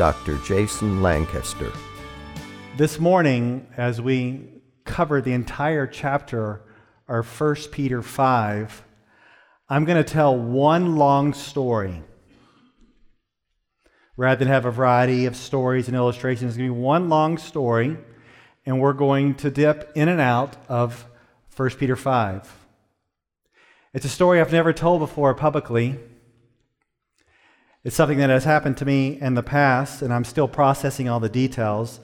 Dr. 0.00 0.38
Jason 0.38 1.02
Lancaster. 1.02 1.70
This 2.78 2.98
morning, 2.98 3.66
as 3.76 4.00
we 4.00 4.48
cover 4.86 5.20
the 5.20 5.34
entire 5.34 5.86
chapter 5.86 6.62
of 7.06 7.26
1 7.38 7.54
Peter 7.70 8.00
5, 8.00 8.82
I'm 9.68 9.84
going 9.84 10.02
to 10.02 10.10
tell 10.10 10.34
one 10.34 10.96
long 10.96 11.34
story. 11.34 12.02
Rather 14.16 14.38
than 14.38 14.48
have 14.48 14.64
a 14.64 14.70
variety 14.70 15.26
of 15.26 15.36
stories 15.36 15.86
and 15.86 15.94
illustrations, 15.94 16.52
it's 16.52 16.56
going 16.56 16.70
to 16.70 16.74
be 16.74 16.80
one 16.80 17.10
long 17.10 17.36
story, 17.36 17.98
and 18.64 18.80
we're 18.80 18.94
going 18.94 19.34
to 19.34 19.50
dip 19.50 19.92
in 19.94 20.08
and 20.08 20.18
out 20.18 20.56
of 20.66 21.04
1 21.54 21.68
Peter 21.72 21.94
5. 21.94 22.66
It's 23.92 24.06
a 24.06 24.08
story 24.08 24.40
I've 24.40 24.50
never 24.50 24.72
told 24.72 25.00
before 25.00 25.34
publicly. 25.34 26.00
It's 27.82 27.96
something 27.96 28.18
that 28.18 28.28
has 28.28 28.44
happened 28.44 28.76
to 28.78 28.84
me 28.84 29.18
in 29.20 29.34
the 29.34 29.42
past, 29.42 30.02
and 30.02 30.12
I'm 30.12 30.24
still 30.24 30.48
processing 30.48 31.08
all 31.08 31.18
the 31.18 31.30
details. 31.30 32.00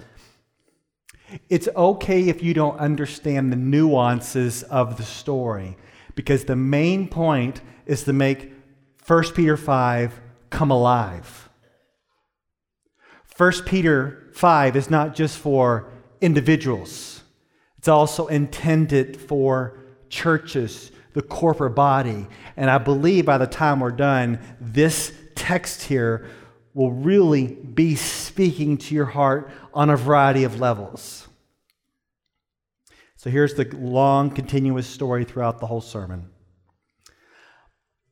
It's 1.51 1.69
okay 1.77 2.29
if 2.29 2.43
you 2.43 2.55
don't 2.55 2.79
understand 2.79 3.53
the 3.53 3.57
nuances 3.57 4.63
of 4.63 4.97
the 4.97 5.03
story, 5.03 5.77
because 6.15 6.45
the 6.45 6.57
main 6.57 7.09
point 7.09 7.61
is 7.85 8.05
to 8.05 8.15
make 8.15 8.53
1 9.07 9.35
Peter 9.35 9.57
5 9.57 10.21
come 10.49 10.71
alive. 10.71 11.51
1 13.37 13.53
Peter 13.67 14.31
5 14.33 14.77
is 14.77 14.89
not 14.89 15.15
just 15.15 15.37
for 15.39 15.91
individuals, 16.23 17.23
it's 17.77 17.89
also 17.89 18.29
intended 18.29 19.21
for 19.21 19.79
churches, 20.09 20.91
the 21.13 21.21
corporate 21.21 21.75
body. 21.75 22.27
And 22.57 22.71
I 22.71 22.79
believe 22.79 23.27
by 23.27 23.37
the 23.39 23.47
time 23.47 23.81
we're 23.81 23.91
done, 23.91 24.39
this 24.61 25.13
text 25.47 25.85
here 25.85 26.27
will 26.75 26.91
really 26.91 27.47
be 27.47 27.95
speaking 27.95 28.77
to 28.77 28.97
your 28.97 29.05
heart 29.05 29.49
on 29.73 29.91
a 29.91 29.97
variety 29.97 30.43
of 30.43 30.59
levels. 30.59 31.29
So 33.15 33.31
here's 33.31 33.55
the 33.55 33.65
long, 33.77 34.31
continuous 34.31 34.89
story 34.89 35.25
throughout 35.25 35.61
the 35.61 35.67
whole 35.69 35.81
sermon. 35.81 36.31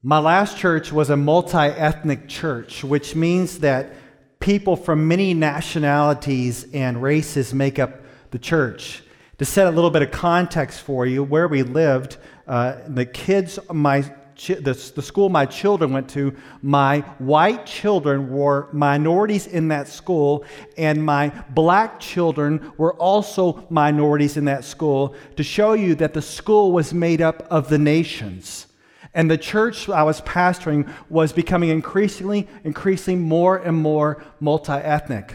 My 0.00 0.20
last 0.20 0.56
church 0.56 0.92
was 0.92 1.10
a 1.10 1.16
multi 1.16 1.58
ethnic 1.58 2.28
church, 2.28 2.84
which 2.84 3.16
means 3.16 3.58
that 3.58 3.92
people 4.38 4.76
from 4.76 5.08
many 5.08 5.34
nationalities 5.34 6.68
and 6.72 7.02
races 7.02 7.52
make 7.52 7.80
up 7.80 8.02
the 8.30 8.38
church. 8.38 9.02
To 9.38 9.44
set 9.44 9.66
a 9.66 9.72
little 9.72 9.90
bit 9.90 10.02
of 10.02 10.12
context 10.12 10.82
for 10.82 11.04
you, 11.04 11.24
where 11.24 11.48
we 11.48 11.64
lived, 11.64 12.16
uh, 12.46 12.76
the 12.86 13.04
kids 13.04 13.58
my 13.72 14.04
the, 14.36 14.92
the 14.94 15.02
school 15.02 15.28
my 15.28 15.46
children 15.46 15.92
went 15.92 16.08
to, 16.10 16.34
my 16.62 17.00
white 17.18 17.66
children 17.66 18.30
were 18.30 18.68
minorities 18.72 19.46
in 19.46 19.68
that 19.68 19.88
school, 19.88 20.44
and 20.76 21.04
my 21.04 21.28
black 21.50 22.00
children 22.00 22.72
were 22.76 22.94
also 22.94 23.66
minorities 23.70 24.36
in 24.36 24.44
that 24.46 24.64
school, 24.64 25.14
to 25.36 25.42
show 25.42 25.72
you 25.72 25.94
that 25.96 26.14
the 26.14 26.22
school 26.22 26.72
was 26.72 26.92
made 26.92 27.20
up 27.20 27.46
of 27.50 27.68
the 27.68 27.78
nations. 27.78 28.66
And 29.14 29.30
the 29.30 29.38
church 29.38 29.88
I 29.88 30.02
was 30.02 30.20
pastoring 30.22 30.90
was 31.08 31.32
becoming 31.32 31.70
increasingly, 31.70 32.48
increasingly 32.64 33.20
more 33.20 33.58
and 33.58 33.76
more 33.76 34.24
multi 34.40 34.72
ethnic, 34.72 35.34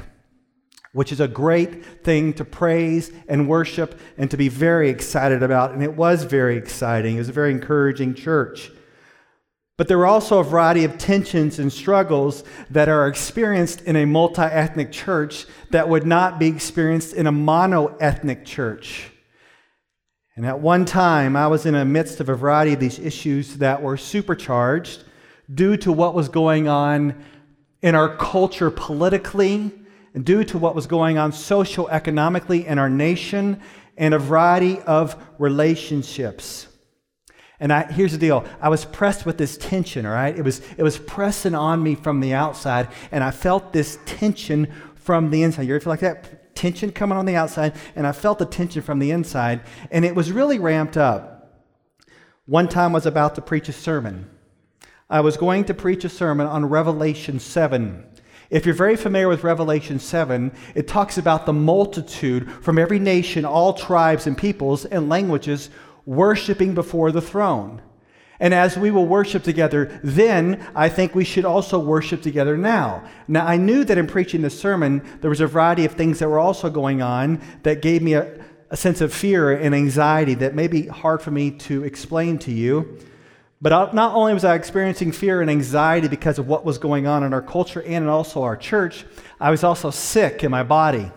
which 0.91 1.13
is 1.13 1.21
a 1.21 1.29
great 1.29 2.03
thing 2.03 2.33
to 2.33 2.43
praise 2.43 3.11
and 3.29 3.47
worship 3.47 3.97
and 4.17 4.29
to 4.31 4.35
be 4.35 4.49
very 4.49 4.89
excited 4.89 5.41
about. 5.43 5.71
And 5.71 5.81
it 5.81 5.95
was 5.95 6.25
very 6.25 6.57
exciting. 6.57 7.15
It 7.15 7.19
was 7.19 7.29
a 7.29 7.33
very 7.33 7.51
encouraging 7.51 8.15
church. 8.15 8.69
But 9.79 9.87
there 9.87 9.97
are 9.99 10.07
also 10.07 10.39
a 10.39 10.43
variety 10.43 10.83
of 10.83 10.97
tensions 10.97 11.57
and 11.57 11.71
struggles 11.71 12.43
that 12.69 12.89
are 12.89 13.07
experienced 13.07 13.81
in 13.83 13.95
a 13.95 14.05
multi 14.05 14.41
ethnic 14.41 14.91
church 14.91 15.45
that 15.69 15.87
would 15.87 16.05
not 16.05 16.37
be 16.37 16.47
experienced 16.47 17.13
in 17.13 17.27
a 17.27 17.31
mono 17.31 17.95
ethnic 18.01 18.43
church. 18.43 19.09
And 20.35 20.45
at 20.45 20.59
one 20.59 20.83
time, 20.83 21.37
I 21.37 21.47
was 21.47 21.65
in 21.65 21.75
the 21.75 21.85
midst 21.85 22.19
of 22.19 22.27
a 22.27 22.35
variety 22.35 22.73
of 22.73 22.81
these 22.81 22.99
issues 22.99 23.55
that 23.59 23.81
were 23.81 23.95
supercharged 23.95 25.05
due 25.55 25.77
to 25.77 25.93
what 25.93 26.13
was 26.13 26.27
going 26.27 26.67
on 26.67 27.15
in 27.81 27.95
our 27.95 28.17
culture 28.17 28.69
politically, 28.69 29.71
and 30.13 30.25
due 30.25 30.43
to 30.43 30.57
what 30.57 30.75
was 30.75 30.87
going 30.87 31.17
on 31.17 31.31
socioeconomically 31.31 32.65
in 32.65 32.79
our 32.79 32.89
nation, 32.89 33.61
and 33.95 34.13
a 34.13 34.19
variety 34.19 34.81
of 34.81 35.15
relationships. 35.37 36.67
And 37.59 37.73
I, 37.73 37.91
here's 37.91 38.13
the 38.13 38.17
deal 38.17 38.45
I 38.61 38.69
was 38.69 38.85
pressed 38.85 39.25
with 39.25 39.37
this 39.37 39.57
tension, 39.57 40.05
all 40.05 40.13
right? 40.13 40.37
It 40.37 40.43
was, 40.43 40.61
it 40.77 40.83
was 40.83 40.97
pressing 40.97 41.55
on 41.55 41.83
me 41.83 41.95
from 41.95 42.19
the 42.21 42.33
outside, 42.33 42.87
and 43.11 43.23
I 43.23 43.31
felt 43.31 43.73
this 43.73 43.99
tension 44.05 44.71
from 44.95 45.29
the 45.29 45.43
inside. 45.43 45.63
You 45.63 45.75
ever 45.75 45.83
feel 45.83 45.93
like 45.93 45.99
that? 46.01 46.55
Tension 46.55 46.91
coming 46.91 47.17
on 47.17 47.25
the 47.25 47.35
outside, 47.35 47.73
and 47.95 48.05
I 48.05 48.11
felt 48.11 48.39
the 48.39 48.45
tension 48.45 48.81
from 48.81 48.99
the 48.99 49.11
inside, 49.11 49.61
and 49.91 50.05
it 50.05 50.15
was 50.15 50.31
really 50.31 50.59
ramped 50.59 50.97
up. 50.97 51.65
One 52.45 52.67
time 52.67 52.91
I 52.91 52.95
was 52.95 53.05
about 53.05 53.35
to 53.35 53.41
preach 53.41 53.69
a 53.69 53.73
sermon. 53.73 54.29
I 55.09 55.21
was 55.21 55.37
going 55.37 55.65
to 55.65 55.73
preach 55.73 56.03
a 56.03 56.09
sermon 56.09 56.47
on 56.47 56.65
Revelation 56.65 57.39
7. 57.39 58.05
If 58.49 58.65
you're 58.65 58.75
very 58.75 58.95
familiar 58.95 59.27
with 59.27 59.43
Revelation 59.43 59.99
7, 59.99 60.51
it 60.73 60.87
talks 60.87 61.17
about 61.17 61.45
the 61.45 61.53
multitude 61.53 62.51
from 62.63 62.79
every 62.79 62.97
nation, 62.97 63.45
all 63.45 63.73
tribes 63.73 64.25
and 64.25 64.37
peoples 64.37 64.85
and 64.85 65.09
languages 65.09 65.69
worshiping 66.09 66.73
before 66.73 67.11
the 67.11 67.21
throne. 67.21 67.79
And 68.39 68.51
as 68.51 68.75
we 68.75 68.89
will 68.89 69.05
worship 69.05 69.43
together 69.43 69.99
then, 70.03 70.67
I 70.73 70.89
think 70.89 71.13
we 71.13 71.23
should 71.23 71.45
also 71.45 71.77
worship 71.77 72.23
together 72.23 72.57
now. 72.57 73.07
Now, 73.27 73.45
I 73.45 73.57
knew 73.57 73.83
that 73.83 73.97
in 73.97 74.07
preaching 74.07 74.41
this 74.41 74.59
sermon, 74.59 75.05
there 75.21 75.29
was 75.29 75.39
a 75.39 75.45
variety 75.45 75.85
of 75.85 75.91
things 75.91 76.17
that 76.17 76.27
were 76.27 76.39
also 76.39 76.71
going 76.71 77.03
on 77.03 77.39
that 77.61 77.83
gave 77.83 78.01
me 78.01 78.13
a, 78.13 78.43
a 78.71 78.77
sense 78.77 79.01
of 79.01 79.13
fear 79.13 79.51
and 79.51 79.75
anxiety 79.75 80.33
that 80.35 80.55
may 80.55 80.67
be 80.67 80.87
hard 80.87 81.21
for 81.21 81.29
me 81.29 81.51
to 81.51 81.83
explain 81.83 82.39
to 82.39 82.51
you. 82.51 82.97
But 83.61 83.93
not 83.93 84.15
only 84.15 84.33
was 84.33 84.45
I 84.45 84.55
experiencing 84.55 85.11
fear 85.11 85.41
and 85.41 85.51
anxiety 85.51 86.07
because 86.07 86.39
of 86.39 86.47
what 86.47 86.65
was 86.65 86.79
going 86.79 87.05
on 87.05 87.23
in 87.23 87.35
our 87.35 87.41
culture 87.41 87.83
and 87.83 88.09
also 88.09 88.41
our 88.41 88.57
church, 88.57 89.05
I 89.39 89.51
was 89.51 89.63
also 89.63 89.91
sick 89.91 90.43
in 90.43 90.49
my 90.49 90.63
body. 90.63 91.11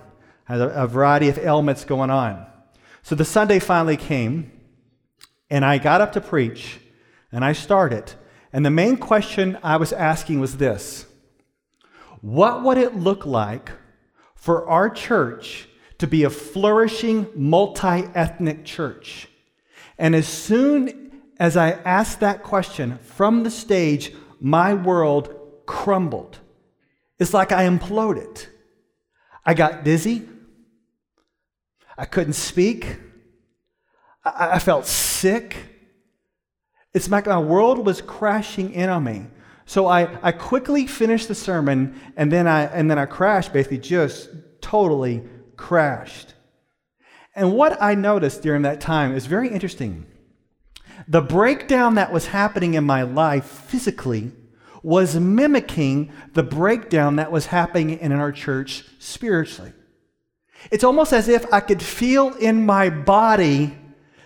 I 0.49 0.59
had 0.59 0.61
a 0.61 0.87
variety 0.87 1.31
of 1.31 1.39
ailments 1.39 1.85
going 1.85 2.11
on. 2.11 2.45
So 3.03 3.15
the 3.15 3.25
Sunday 3.25 3.59
finally 3.59 3.97
came, 3.97 4.51
and 5.53 5.67
I 5.67 5.77
got 5.77 6.01
up 6.01 6.13
to 6.13 6.21
preach, 6.23 6.81
and 7.31 7.45
I 7.45 7.53
started. 7.53 8.15
And 8.55 8.65
the 8.65 8.71
main 8.71 8.97
question 8.97 9.59
I 9.63 9.77
was 9.77 9.93
asking 9.93 10.41
was 10.41 10.57
this 10.57 11.05
What 12.23 12.65
would 12.65 12.79
it 12.79 12.97
look 12.97 13.27
like 13.27 13.71
for 14.35 14.67
our 14.67 14.89
church 14.89 15.69
to 15.99 16.07
be 16.07 16.25
a 16.25 16.31
flourishing, 16.31 17.29
multi 17.37 18.05
ethnic 18.15 18.65
church? 18.65 19.29
And 19.99 20.17
as 20.17 20.27
soon 20.27 21.21
as 21.39 21.55
I 21.55 21.73
asked 21.73 22.21
that 22.21 22.43
question 22.43 22.99
from 23.03 23.43
the 23.43 23.51
stage, 23.51 24.15
my 24.41 24.73
world 24.73 25.35
crumbled. 25.67 26.39
It's 27.19 27.35
like 27.35 27.53
I 27.53 27.69
imploded. 27.69 28.47
I 29.45 29.53
got 29.53 29.85
dizzy. 29.85 30.27
I 31.99 32.07
couldn't 32.07 32.33
speak. 32.33 32.97
I, 34.25 34.53
I 34.53 34.59
felt 34.59 34.87
sick. 34.87 35.57
It's 36.95 37.09
like 37.09 37.27
my 37.27 37.39
world 37.39 37.85
was 37.85 38.03
crashing 38.03 38.73
in 38.73 38.89
on 38.89 39.05
me. 39.05 39.27
So 39.65 39.87
I, 39.87 40.09
I 40.23 40.33
quickly 40.33 40.87
finished 40.87 41.29
the 41.29 41.35
sermon 41.35 42.01
and 42.17 42.31
then 42.31 42.47
I 42.47 42.65
and 42.65 42.91
then 42.91 42.99
I 42.99 43.07
crashed, 43.07 43.53
basically 43.53 43.79
just 43.79 44.29
totally 44.61 45.23
crashed. 45.57 46.35
And 47.35 47.55
what 47.55 47.81
I 47.81 47.95
noticed 47.95 48.43
during 48.43 48.63
that 48.63 48.81
time 48.81 49.15
is 49.15 49.27
very 49.27 49.49
interesting. 49.49 50.07
The 51.09 51.23
breakdown 51.23 51.95
that 51.95 52.13
was 52.13 52.27
happening 52.27 52.75
in 52.75 52.85
my 52.85 53.03
life 53.03 53.47
physically 53.47 54.33
was 54.83 55.19
mimicking 55.19 56.13
the 56.35 56.43
breakdown 56.43 57.17
that 57.17 57.33
was 57.33 57.47
happening 57.47 57.99
in 57.99 58.13
our 58.13 58.33
church 58.33 58.85
spiritually. 58.99 59.73
It's 60.71 60.85
almost 60.85 61.13
as 61.13 61.29
if 61.29 61.51
I 61.53 61.61
could 61.61 61.83
feel 61.83 62.35
in 62.35 62.67
my 62.67 62.91
body 62.91 63.79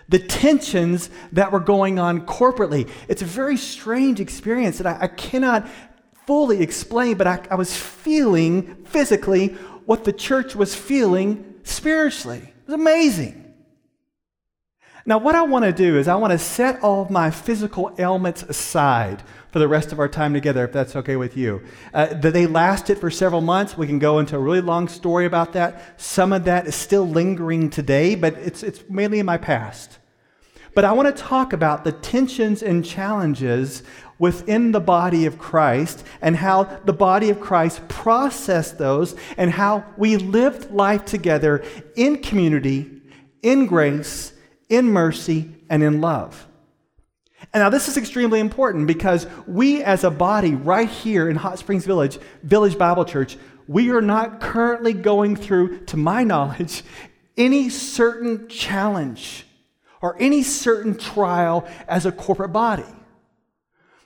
the 0.09 0.19
tensions 0.19 1.09
that 1.31 1.51
were 1.51 1.59
going 1.59 1.99
on 1.99 2.25
corporately. 2.25 2.89
It's 3.07 3.21
a 3.21 3.25
very 3.25 3.57
strange 3.57 4.19
experience 4.19 4.77
that 4.77 4.87
I, 4.87 5.05
I 5.05 5.07
cannot 5.07 5.67
fully 6.25 6.61
explain, 6.61 7.17
but 7.17 7.27
I, 7.27 7.41
I 7.49 7.55
was 7.55 7.75
feeling 7.75 8.75
physically 8.85 9.47
what 9.85 10.03
the 10.03 10.13
church 10.13 10.55
was 10.55 10.75
feeling 10.75 11.55
spiritually. 11.63 12.39
It 12.39 12.65
was 12.67 12.75
amazing. 12.75 13.53
Now, 15.05 15.19
what 15.19 15.35
I 15.35 15.43
want 15.43 15.63
to 15.63 15.71
do 15.71 15.97
is 15.97 16.09
I 16.09 16.15
want 16.15 16.31
to 16.31 16.37
set 16.37 16.83
all 16.83 17.01
of 17.01 17.09
my 17.09 17.31
physical 17.31 17.95
ailments 17.97 18.43
aside 18.43 19.23
for 19.57 19.61
the 19.61 19.67
rest 19.67 19.91
of 19.91 19.97
our 19.97 20.07
time 20.07 20.35
together, 20.35 20.65
if 20.65 20.71
that's 20.71 20.95
okay 20.95 21.15
with 21.15 21.35
you. 21.35 21.63
Uh, 21.91 22.05
they 22.13 22.45
lasted 22.45 22.99
for 22.99 23.09
several 23.09 23.41
months. 23.41 23.75
We 23.75 23.87
can 23.87 23.97
go 23.97 24.19
into 24.19 24.35
a 24.35 24.39
really 24.39 24.61
long 24.61 24.87
story 24.87 25.25
about 25.25 25.53
that. 25.53 25.99
Some 25.99 26.31
of 26.31 26.43
that 26.43 26.67
is 26.67 26.75
still 26.75 27.07
lingering 27.07 27.71
today, 27.71 28.13
but 28.13 28.35
it's, 28.35 28.61
it's 28.61 28.87
mainly 28.87 29.17
in 29.17 29.25
my 29.25 29.37
past. 29.37 29.97
But 30.75 30.85
I 30.85 30.91
want 30.91 31.07
to 31.07 31.23
talk 31.23 31.53
about 31.53 31.83
the 31.83 31.91
tensions 31.91 32.61
and 32.61 32.85
challenges 32.85 33.81
within 34.19 34.73
the 34.73 34.79
body 34.79 35.25
of 35.25 35.39
Christ 35.39 36.05
and 36.21 36.35
how 36.35 36.65
the 36.85 36.93
body 36.93 37.31
of 37.31 37.39
Christ 37.39 37.87
processed 37.87 38.77
those 38.77 39.15
and 39.37 39.49
how 39.49 39.85
we 39.97 40.17
lived 40.17 40.69
life 40.69 41.03
together 41.03 41.63
in 41.95 42.21
community, 42.21 43.01
in 43.41 43.65
grace, 43.65 44.33
in 44.69 44.85
mercy, 44.85 45.55
and 45.67 45.81
in 45.81 45.99
love. 45.99 46.46
And 47.53 47.61
now 47.61 47.69
this 47.69 47.87
is 47.87 47.97
extremely 47.97 48.39
important 48.39 48.87
because 48.87 49.27
we 49.45 49.83
as 49.83 50.03
a 50.03 50.11
body 50.11 50.55
right 50.55 50.89
here 50.89 51.29
in 51.29 51.35
Hot 51.35 51.59
Springs 51.59 51.85
Village, 51.85 52.19
Village 52.43 52.77
Bible 52.77 53.05
Church, 53.05 53.37
we 53.67 53.91
are 53.91 54.01
not 54.01 54.39
currently 54.39 54.93
going 54.93 55.35
through, 55.35 55.85
to 55.85 55.97
my 55.97 56.23
knowledge, 56.23 56.83
any 57.37 57.69
certain 57.69 58.47
challenge 58.47 59.45
or 60.01 60.15
any 60.19 60.41
certain 60.43 60.97
trial 60.97 61.67
as 61.87 62.05
a 62.05 62.11
corporate 62.11 62.53
body. 62.53 62.83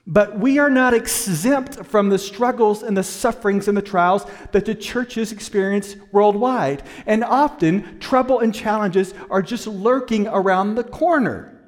But 0.06 0.38
we 0.38 0.58
are 0.58 0.70
not 0.70 0.94
exempt 0.94 1.86
from 1.86 2.08
the 2.08 2.18
struggles 2.18 2.82
and 2.82 2.96
the 2.96 3.04
sufferings 3.04 3.68
and 3.68 3.76
the 3.76 3.82
trials 3.82 4.26
that 4.50 4.64
the 4.64 4.74
churches 4.74 5.30
experience 5.30 5.94
worldwide. 6.10 6.82
And 7.06 7.22
often, 7.22 8.00
trouble 8.00 8.40
and 8.40 8.52
challenges 8.52 9.14
are 9.30 9.42
just 9.42 9.66
lurking 9.66 10.26
around 10.26 10.74
the 10.74 10.84
corner. 10.84 11.61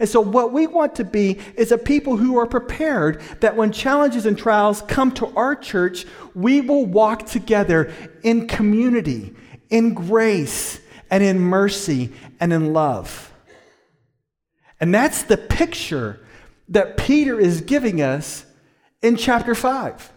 And 0.00 0.08
so, 0.08 0.20
what 0.20 0.52
we 0.52 0.66
want 0.66 0.94
to 0.96 1.04
be 1.04 1.38
is 1.56 1.72
a 1.72 1.78
people 1.78 2.16
who 2.16 2.38
are 2.38 2.46
prepared 2.46 3.20
that 3.40 3.56
when 3.56 3.72
challenges 3.72 4.26
and 4.26 4.38
trials 4.38 4.82
come 4.82 5.12
to 5.12 5.26
our 5.34 5.56
church, 5.56 6.06
we 6.34 6.60
will 6.60 6.86
walk 6.86 7.26
together 7.26 7.92
in 8.22 8.46
community, 8.46 9.34
in 9.70 9.94
grace, 9.94 10.80
and 11.10 11.22
in 11.22 11.40
mercy, 11.40 12.12
and 12.38 12.52
in 12.52 12.72
love. 12.72 13.32
And 14.80 14.94
that's 14.94 15.24
the 15.24 15.36
picture 15.36 16.20
that 16.68 16.96
Peter 16.96 17.40
is 17.40 17.62
giving 17.62 18.00
us 18.00 18.44
in 19.02 19.16
chapter 19.16 19.54
5. 19.54 20.12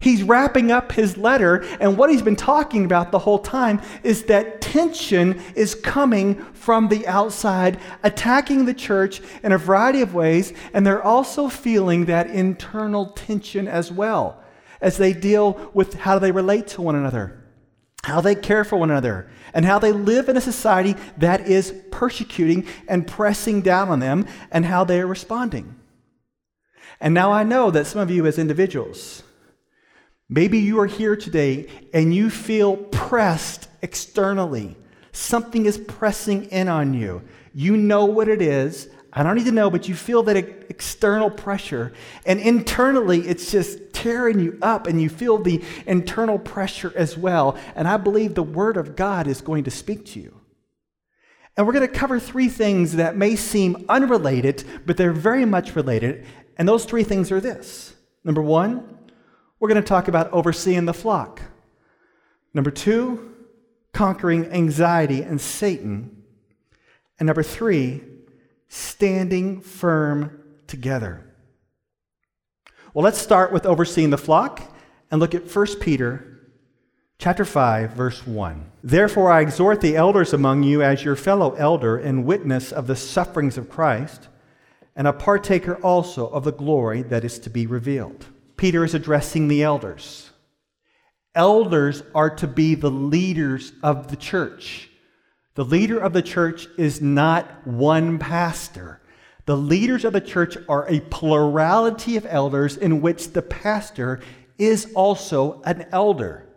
He's 0.00 0.22
wrapping 0.22 0.70
up 0.70 0.92
his 0.92 1.16
letter, 1.16 1.64
and 1.80 1.98
what 1.98 2.08
he's 2.08 2.22
been 2.22 2.36
talking 2.36 2.84
about 2.84 3.10
the 3.10 3.18
whole 3.18 3.40
time 3.40 3.80
is 4.04 4.24
that 4.24 4.60
tension 4.60 5.42
is 5.56 5.74
coming 5.74 6.36
from 6.52 6.86
the 6.86 7.04
outside, 7.08 7.80
attacking 8.04 8.64
the 8.64 8.74
church 8.74 9.20
in 9.42 9.50
a 9.50 9.58
variety 9.58 10.00
of 10.00 10.14
ways, 10.14 10.52
and 10.72 10.86
they're 10.86 11.02
also 11.02 11.48
feeling 11.48 12.04
that 12.04 12.30
internal 12.30 13.06
tension 13.06 13.66
as 13.66 13.90
well 13.90 14.40
as 14.80 14.98
they 14.98 15.12
deal 15.12 15.68
with 15.74 15.94
how 15.94 16.20
they 16.20 16.30
relate 16.30 16.68
to 16.68 16.80
one 16.80 16.94
another, 16.94 17.42
how 18.04 18.20
they 18.20 18.36
care 18.36 18.62
for 18.62 18.76
one 18.76 18.92
another, 18.92 19.28
and 19.52 19.64
how 19.64 19.80
they 19.80 19.90
live 19.90 20.28
in 20.28 20.36
a 20.36 20.40
society 20.40 20.94
that 21.16 21.40
is 21.48 21.74
persecuting 21.90 22.64
and 22.86 23.08
pressing 23.08 23.62
down 23.62 23.88
on 23.88 23.98
them, 23.98 24.24
and 24.52 24.64
how 24.64 24.84
they 24.84 25.00
are 25.00 25.08
responding. 25.08 25.74
And 27.00 27.12
now 27.12 27.32
I 27.32 27.42
know 27.42 27.72
that 27.72 27.88
some 27.88 28.00
of 28.00 28.12
you, 28.12 28.26
as 28.26 28.38
individuals, 28.38 29.24
maybe 30.28 30.58
you 30.58 30.80
are 30.80 30.86
here 30.86 31.16
today 31.16 31.68
and 31.92 32.14
you 32.14 32.30
feel 32.30 32.76
pressed 32.76 33.68
externally. 33.82 34.76
Something 35.12 35.66
is 35.66 35.78
pressing 35.78 36.44
in 36.46 36.68
on 36.68 36.94
you. 36.94 37.22
You 37.54 37.76
know 37.76 38.04
what 38.04 38.28
it 38.28 38.42
is. 38.42 38.88
I 39.12 39.22
don't 39.22 39.36
need 39.36 39.46
to 39.46 39.52
know, 39.52 39.70
but 39.70 39.88
you 39.88 39.94
feel 39.94 40.22
that 40.24 40.36
external 40.36 41.30
pressure. 41.30 41.92
And 42.26 42.38
internally, 42.38 43.20
it's 43.20 43.50
just 43.50 43.92
tearing 43.92 44.38
you 44.38 44.58
up, 44.62 44.86
and 44.86 45.00
you 45.00 45.08
feel 45.08 45.38
the 45.38 45.64
internal 45.86 46.38
pressure 46.38 46.92
as 46.94 47.16
well. 47.16 47.58
And 47.74 47.88
I 47.88 47.96
believe 47.96 48.34
the 48.34 48.42
Word 48.42 48.76
of 48.76 48.96
God 48.96 49.26
is 49.26 49.40
going 49.40 49.64
to 49.64 49.70
speak 49.70 50.04
to 50.06 50.20
you. 50.20 50.38
And 51.56 51.66
we're 51.66 51.72
going 51.72 51.88
to 51.88 51.92
cover 51.92 52.20
three 52.20 52.48
things 52.48 52.96
that 52.96 53.16
may 53.16 53.34
seem 53.34 53.84
unrelated, 53.88 54.62
but 54.86 54.96
they're 54.96 55.12
very 55.12 55.44
much 55.44 55.74
related. 55.74 56.24
And 56.56 56.68
those 56.68 56.84
three 56.84 57.02
things 57.02 57.32
are 57.32 57.40
this 57.40 57.94
number 58.24 58.42
one, 58.42 58.97
we're 59.60 59.68
going 59.68 59.82
to 59.82 59.88
talk 59.88 60.08
about 60.08 60.30
overseeing 60.32 60.84
the 60.84 60.94
flock. 60.94 61.42
Number 62.54 62.70
two, 62.70 63.34
conquering 63.92 64.46
anxiety 64.46 65.22
and 65.22 65.40
Satan. 65.40 66.22
And 67.18 67.26
number 67.26 67.42
three, 67.42 68.02
standing 68.68 69.60
firm 69.60 70.42
together. 70.66 71.24
Well, 72.94 73.04
let's 73.04 73.18
start 73.18 73.52
with 73.52 73.66
overseeing 73.66 74.10
the 74.10 74.18
flock 74.18 74.62
and 75.10 75.20
look 75.20 75.34
at 75.34 75.54
1 75.54 75.66
Peter 75.80 76.38
chapter 77.18 77.44
5 77.44 77.92
verse 77.92 78.26
1. 78.26 78.70
Therefore 78.82 79.32
I 79.32 79.40
exhort 79.40 79.80
the 79.80 79.96
elders 79.96 80.32
among 80.32 80.62
you 80.62 80.82
as 80.82 81.04
your 81.04 81.16
fellow 81.16 81.54
elder 81.54 81.96
and 81.96 82.24
witness 82.24 82.70
of 82.70 82.86
the 82.86 82.94
sufferings 82.94 83.58
of 83.58 83.68
Christ 83.68 84.28
and 84.94 85.06
a 85.06 85.12
partaker 85.12 85.76
also 85.76 86.28
of 86.28 86.44
the 86.44 86.52
glory 86.52 87.02
that 87.02 87.24
is 87.24 87.38
to 87.40 87.50
be 87.50 87.66
revealed. 87.66 88.26
Peter 88.58 88.84
is 88.84 88.92
addressing 88.92 89.48
the 89.48 89.62
elders. 89.62 90.30
Elders 91.34 92.02
are 92.14 92.28
to 92.28 92.46
be 92.46 92.74
the 92.74 92.90
leaders 92.90 93.72
of 93.82 94.08
the 94.08 94.16
church. 94.16 94.90
The 95.54 95.64
leader 95.64 95.98
of 95.98 96.12
the 96.12 96.22
church 96.22 96.66
is 96.76 97.00
not 97.00 97.66
one 97.66 98.18
pastor. 98.18 99.00
The 99.46 99.56
leaders 99.56 100.04
of 100.04 100.12
the 100.12 100.20
church 100.20 100.58
are 100.68 100.86
a 100.88 101.00
plurality 101.00 102.16
of 102.16 102.26
elders 102.26 102.76
in 102.76 103.00
which 103.00 103.32
the 103.32 103.42
pastor 103.42 104.20
is 104.58 104.92
also 104.94 105.62
an 105.62 105.86
elder. 105.92 106.48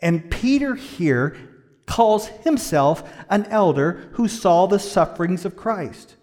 And 0.00 0.30
Peter 0.30 0.74
here 0.74 1.36
calls 1.86 2.26
himself 2.26 3.08
an 3.30 3.44
elder 3.46 4.10
who 4.14 4.26
saw 4.26 4.66
the 4.66 4.80
sufferings 4.80 5.44
of 5.44 5.56
Christ 5.56 6.16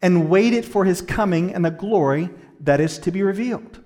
and 0.00 0.30
waited 0.30 0.64
for 0.64 0.84
his 0.84 1.02
coming 1.02 1.52
and 1.52 1.64
the 1.64 1.70
glory 1.70 2.30
that 2.60 2.80
is 2.80 2.98
to 2.98 3.10
be 3.10 3.22
revealed. 3.22 3.80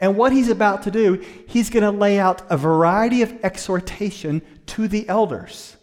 And 0.00 0.16
what 0.16 0.32
he's 0.32 0.48
about 0.48 0.82
to 0.84 0.90
do, 0.90 1.24
he's 1.48 1.70
going 1.70 1.82
to 1.82 1.90
lay 1.90 2.18
out 2.18 2.42
a 2.50 2.56
variety 2.56 3.22
of 3.22 3.44
exhortation 3.44 4.42
to 4.66 4.86
the 4.86 5.08
elders. 5.08 5.76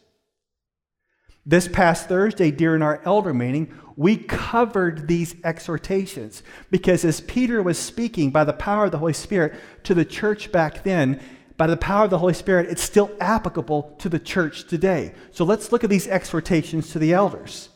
This 1.46 1.68
past 1.68 2.08
Thursday, 2.08 2.50
during 2.50 2.82
our 2.82 3.02
elder 3.06 3.34
meeting, 3.34 3.78
we 3.96 4.18
covered 4.18 5.08
these 5.08 5.36
exhortations 5.44 6.44
because 6.72 7.06
as 7.06 7.22
Peter 7.22 7.62
was 7.62 7.78
speaking 7.78 8.32
by 8.32 8.44
the 8.44 8.54
power 8.54 8.86
of 8.86 8.92
the 8.92 8.98
Holy 8.98 9.14
Spirit 9.14 9.54
to 9.84 9.94
the 9.94 10.06
church 10.06 10.52
back 10.52 10.84
then, 10.84 11.22
by 11.58 11.68
the 11.68 11.78
power 11.78 12.06
of 12.06 12.10
the 12.10 12.18
Holy 12.18 12.34
Spirit, 12.34 12.70
it's 12.70 12.82
still 12.82 13.12
applicable 13.22 13.96
to 14.00 14.10
the 14.10 14.20
church 14.20 14.68
today. 14.68 15.14
So 15.32 15.46
let's 15.46 15.72
look 15.72 15.84
at 15.84 15.90
these 15.90 16.08
exhortations 16.08 16.92
to 16.92 17.00
the 17.00 17.14
elders. 17.14 17.70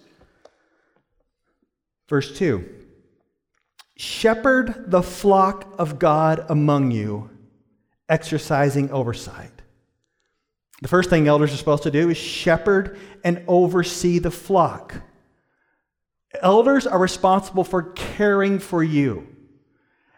Verse 2.10 2.38
2 2.38 2.79
Shepherd 4.02 4.86
the 4.90 5.04
flock 5.04 5.74
of 5.78 6.00
God 6.00 6.46
among 6.48 6.92
you, 6.92 7.30
exercising 8.08 8.90
oversight. 8.92 9.52
The 10.82 10.88
first 10.88 11.10
thing 11.10 11.28
elders 11.28 11.54
are 11.54 11.58
supposed 11.58 11.84
to 11.84 11.92
do 11.92 12.10
is 12.10 12.16
shepherd 12.16 12.98
and 13.26 13.44
oversee 13.46 14.20
the 14.20 14.32
flock. 14.32 14.96
Elders 16.42 16.88
are 16.88 16.98
responsible 16.98 17.66
for 17.66 17.92
caring 17.92 18.60
for 18.60 18.82
you. 18.82 19.28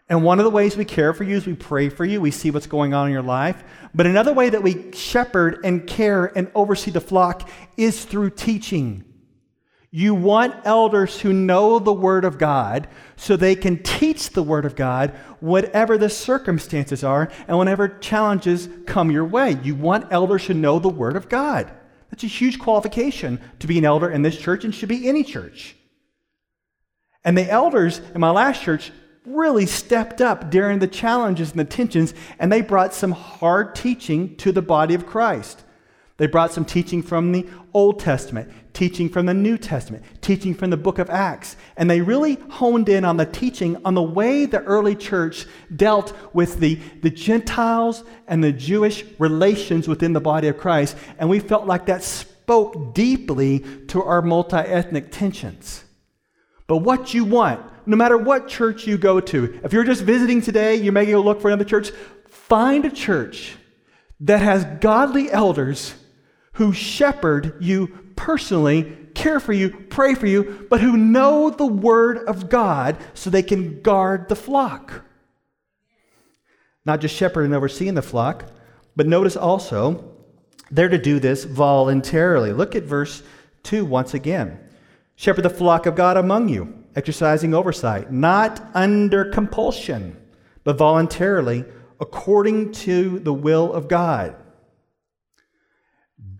And 0.08 0.22
one 0.22 0.38
of 0.38 0.44
the 0.44 0.50
ways 0.50 0.76
we 0.76 0.84
care 0.84 1.12
for 1.12 1.24
you 1.24 1.34
is 1.34 1.44
we 1.44 1.54
pray 1.54 1.88
for 1.88 2.04
you, 2.04 2.20
we 2.20 2.30
see 2.30 2.52
what's 2.52 2.68
going 2.68 2.94
on 2.94 3.08
in 3.08 3.12
your 3.12 3.20
life. 3.20 3.64
But 3.92 4.06
another 4.06 4.32
way 4.32 4.48
that 4.48 4.62
we 4.62 4.92
shepherd 4.92 5.58
and 5.64 5.88
care 5.88 6.26
and 6.38 6.52
oversee 6.54 6.92
the 6.92 7.00
flock 7.00 7.50
is 7.76 8.04
through 8.04 8.30
teaching. 8.30 9.11
You 9.94 10.14
want 10.14 10.56
elders 10.64 11.20
who 11.20 11.34
know 11.34 11.78
the 11.78 11.92
Word 11.92 12.24
of 12.24 12.38
God 12.38 12.88
so 13.16 13.36
they 13.36 13.54
can 13.54 13.82
teach 13.82 14.30
the 14.30 14.42
Word 14.42 14.64
of 14.64 14.74
God 14.74 15.10
whatever 15.40 15.98
the 15.98 16.08
circumstances 16.08 17.04
are 17.04 17.30
and 17.46 17.58
whenever 17.58 17.88
challenges 17.88 18.70
come 18.86 19.10
your 19.10 19.26
way. 19.26 19.58
You 19.62 19.74
want 19.74 20.10
elders 20.10 20.46
who 20.46 20.54
know 20.54 20.78
the 20.78 20.88
Word 20.88 21.14
of 21.14 21.28
God. 21.28 21.70
That's 22.10 22.24
a 22.24 22.26
huge 22.28 22.58
qualification 22.58 23.38
to 23.58 23.66
be 23.66 23.76
an 23.76 23.84
elder 23.84 24.10
in 24.10 24.22
this 24.22 24.38
church 24.38 24.64
and 24.64 24.74
should 24.74 24.88
be 24.88 25.06
any 25.06 25.22
church. 25.22 25.76
And 27.22 27.36
the 27.36 27.50
elders 27.50 28.00
in 28.14 28.20
my 28.22 28.30
last 28.30 28.62
church 28.62 28.92
really 29.26 29.66
stepped 29.66 30.22
up 30.22 30.50
during 30.50 30.78
the 30.78 30.88
challenges 30.88 31.50
and 31.50 31.60
the 31.60 31.64
tensions, 31.64 32.14
and 32.38 32.50
they 32.50 32.62
brought 32.62 32.94
some 32.94 33.12
hard 33.12 33.74
teaching 33.74 34.36
to 34.36 34.52
the 34.52 34.62
body 34.62 34.94
of 34.94 35.06
Christ. 35.06 35.62
They 36.16 36.26
brought 36.26 36.52
some 36.52 36.64
teaching 36.64 37.02
from 37.02 37.32
the 37.32 37.46
Old 37.74 38.00
Testament, 38.00 38.50
teaching 38.72 39.08
from 39.08 39.26
the 39.26 39.34
New 39.34 39.58
Testament, 39.58 40.04
teaching 40.20 40.54
from 40.54 40.70
the 40.70 40.76
book 40.76 40.98
of 40.98 41.10
Acts. 41.10 41.56
And 41.76 41.90
they 41.90 42.00
really 42.00 42.38
honed 42.50 42.88
in 42.88 43.04
on 43.04 43.16
the 43.16 43.26
teaching 43.26 43.76
on 43.84 43.94
the 43.94 44.02
way 44.02 44.46
the 44.46 44.62
early 44.62 44.96
church 44.96 45.46
dealt 45.74 46.16
with 46.32 46.58
the, 46.58 46.76
the 47.02 47.10
Gentiles 47.10 48.04
and 48.26 48.42
the 48.42 48.52
Jewish 48.52 49.04
relations 49.18 49.88
within 49.88 50.12
the 50.12 50.20
body 50.20 50.48
of 50.48 50.58
Christ. 50.58 50.96
And 51.18 51.28
we 51.28 51.40
felt 51.40 51.66
like 51.66 51.86
that 51.86 52.02
spoke 52.02 52.94
deeply 52.94 53.60
to 53.88 54.02
our 54.02 54.22
multi 54.22 54.56
ethnic 54.56 55.10
tensions. 55.10 55.84
But 56.66 56.78
what 56.78 57.12
you 57.12 57.24
want, 57.24 57.60
no 57.86 57.96
matter 57.96 58.16
what 58.16 58.48
church 58.48 58.86
you 58.86 58.96
go 58.96 59.20
to, 59.20 59.60
if 59.62 59.72
you're 59.72 59.84
just 59.84 60.02
visiting 60.02 60.40
today, 60.40 60.76
you 60.76 60.92
may 60.92 61.06
go 61.06 61.20
look 61.20 61.40
for 61.40 61.48
another 61.48 61.64
church, 61.64 61.90
find 62.28 62.84
a 62.84 62.90
church 62.90 63.56
that 64.20 64.40
has 64.40 64.64
godly 64.80 65.30
elders 65.30 65.94
who 66.54 66.72
shepherd 66.72 67.56
you 67.60 67.98
personally, 68.16 68.96
care 69.14 69.40
for 69.40 69.52
you, 69.52 69.70
pray 69.70 70.14
for 70.14 70.26
you, 70.26 70.66
but 70.70 70.80
who 70.80 70.96
know 70.96 71.50
the 71.50 71.66
Word 71.66 72.18
of 72.28 72.48
God 72.48 72.96
so 73.14 73.30
they 73.30 73.42
can 73.42 73.82
guard 73.82 74.28
the 74.28 74.36
flock. 74.36 75.04
Not 76.84 77.00
just 77.00 77.14
shepherding 77.14 77.50
and 77.50 77.54
overseeing 77.54 77.94
the 77.94 78.02
flock, 78.02 78.46
but 78.96 79.06
notice 79.06 79.36
also, 79.36 80.12
they're 80.70 80.88
to 80.88 80.98
do 80.98 81.20
this 81.20 81.44
voluntarily. 81.44 82.52
Look 82.52 82.74
at 82.74 82.84
verse 82.84 83.22
2 83.62 83.84
once 83.84 84.14
again. 84.14 84.58
Shepherd 85.14 85.42
the 85.42 85.50
flock 85.50 85.86
of 85.86 85.94
God 85.94 86.16
among 86.16 86.48
you, 86.48 86.84
exercising 86.96 87.54
oversight, 87.54 88.10
not 88.10 88.60
under 88.74 89.26
compulsion, 89.26 90.16
but 90.64 90.78
voluntarily, 90.78 91.64
according 92.00 92.72
to 92.72 93.18
the 93.20 93.32
will 93.32 93.72
of 93.72 93.86
God. 93.86 94.34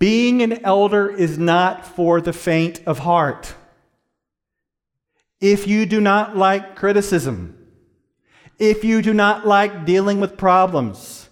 Being 0.02 0.42
an 0.42 0.64
elder 0.64 1.08
is 1.08 1.38
not 1.38 1.86
for 1.86 2.20
the 2.20 2.32
faint 2.32 2.82
of 2.86 2.98
heart. 2.98 3.54
If 5.40 5.68
you 5.68 5.86
do 5.86 6.00
not 6.00 6.36
like 6.36 6.74
criticism, 6.74 7.68
if 8.58 8.82
you 8.82 9.00
do 9.00 9.14
not 9.14 9.46
like 9.46 9.86
dealing 9.86 10.18
with 10.18 10.36
problems, 10.36 11.28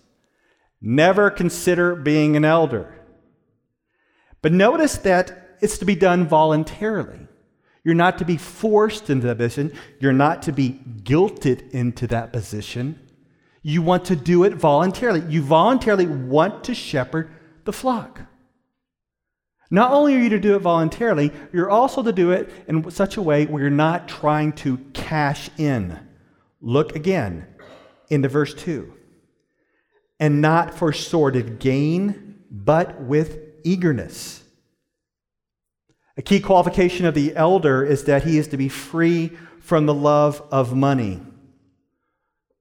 never 0.81 1.31
consider 1.31 1.97
being 1.97 2.37
an 2.37 2.45
elder. 2.45 2.95
But 4.41 4.53
notice 4.53 4.99
that 4.99 5.57
it's 5.61 5.79
to 5.79 5.85
be 5.85 5.97
done 5.97 6.29
voluntarily. 6.29 7.27
You're 7.83 7.97
not 7.97 8.19
to 8.19 8.25
be 8.25 8.37
forced 8.37 9.11
into 9.11 9.27
that 9.27 9.39
position. 9.39 9.77
You're 9.99 10.13
not 10.13 10.43
to 10.43 10.53
be 10.53 10.81
guilted 11.03 11.69
into 11.73 12.07
that 12.07 12.33
position. 12.33 13.01
You 13.63 13.83
want 13.83 14.05
to 14.05 14.15
do 14.15 14.45
it 14.45 14.55
voluntarily. 14.55 15.23
You 15.29 15.43
voluntarily 15.43 16.07
want 16.07 16.63
to 16.63 16.75
shepherd 16.77 17.33
the 17.65 17.73
flock. 17.73 18.30
Not 19.71 19.93
only 19.93 20.17
are 20.17 20.21
you 20.21 20.31
to 20.31 20.41
do 20.41 20.57
it 20.57 20.61
voluntarily, 20.61 21.33
you're 21.53 21.71
also 21.71 22.03
to 22.03 22.13
do 22.13 22.33
it 22.33 22.51
in 22.67 22.91
such 22.91 23.17
a 23.17 23.23
way 23.23 23.47
where 23.47 23.63
you're 23.63 23.71
not 23.71 24.09
trying 24.09 24.53
to 24.55 24.79
cash 24.93 25.49
in. 25.57 25.99
Look 26.61 26.97
again 26.97 27.47
into 28.09 28.29
verse 28.29 28.53
2. 28.55 28.93
And 30.19 30.41
not 30.41 30.75
for 30.75 30.93
sordid 30.93 31.61
gain, 31.61 32.41
but 32.51 33.01
with 33.01 33.39
eagerness. 33.63 34.43
A 36.17 36.23
key 36.23 36.41
qualification 36.41 37.07
of 37.07 37.15
the 37.15 37.35
elder 37.37 37.85
is 37.85 38.05
that 38.05 38.25
he 38.25 38.39
is 38.39 38.49
to 38.49 38.57
be 38.57 38.69
free 38.69 39.29
from 39.61 39.87
the 39.87 39.95
love 39.95 40.43
of 40.51 40.75
money. 40.75 41.23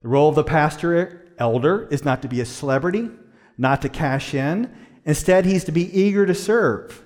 The 0.01 0.07
role 0.07 0.29
of 0.29 0.35
the 0.35 0.43
pastor 0.43 1.33
elder 1.39 1.87
is 1.89 2.05
not 2.05 2.21
to 2.21 2.27
be 2.27 2.39
a 2.39 2.45
celebrity, 2.45 3.09
not 3.57 3.81
to 3.81 3.89
cash 3.89 4.33
in, 4.33 4.73
Instead, 5.09 5.43
he's 5.43 5.63
to 5.63 5.71
be 5.71 5.99
eager 5.99 6.23
to 6.23 6.35
serve. 6.35 7.03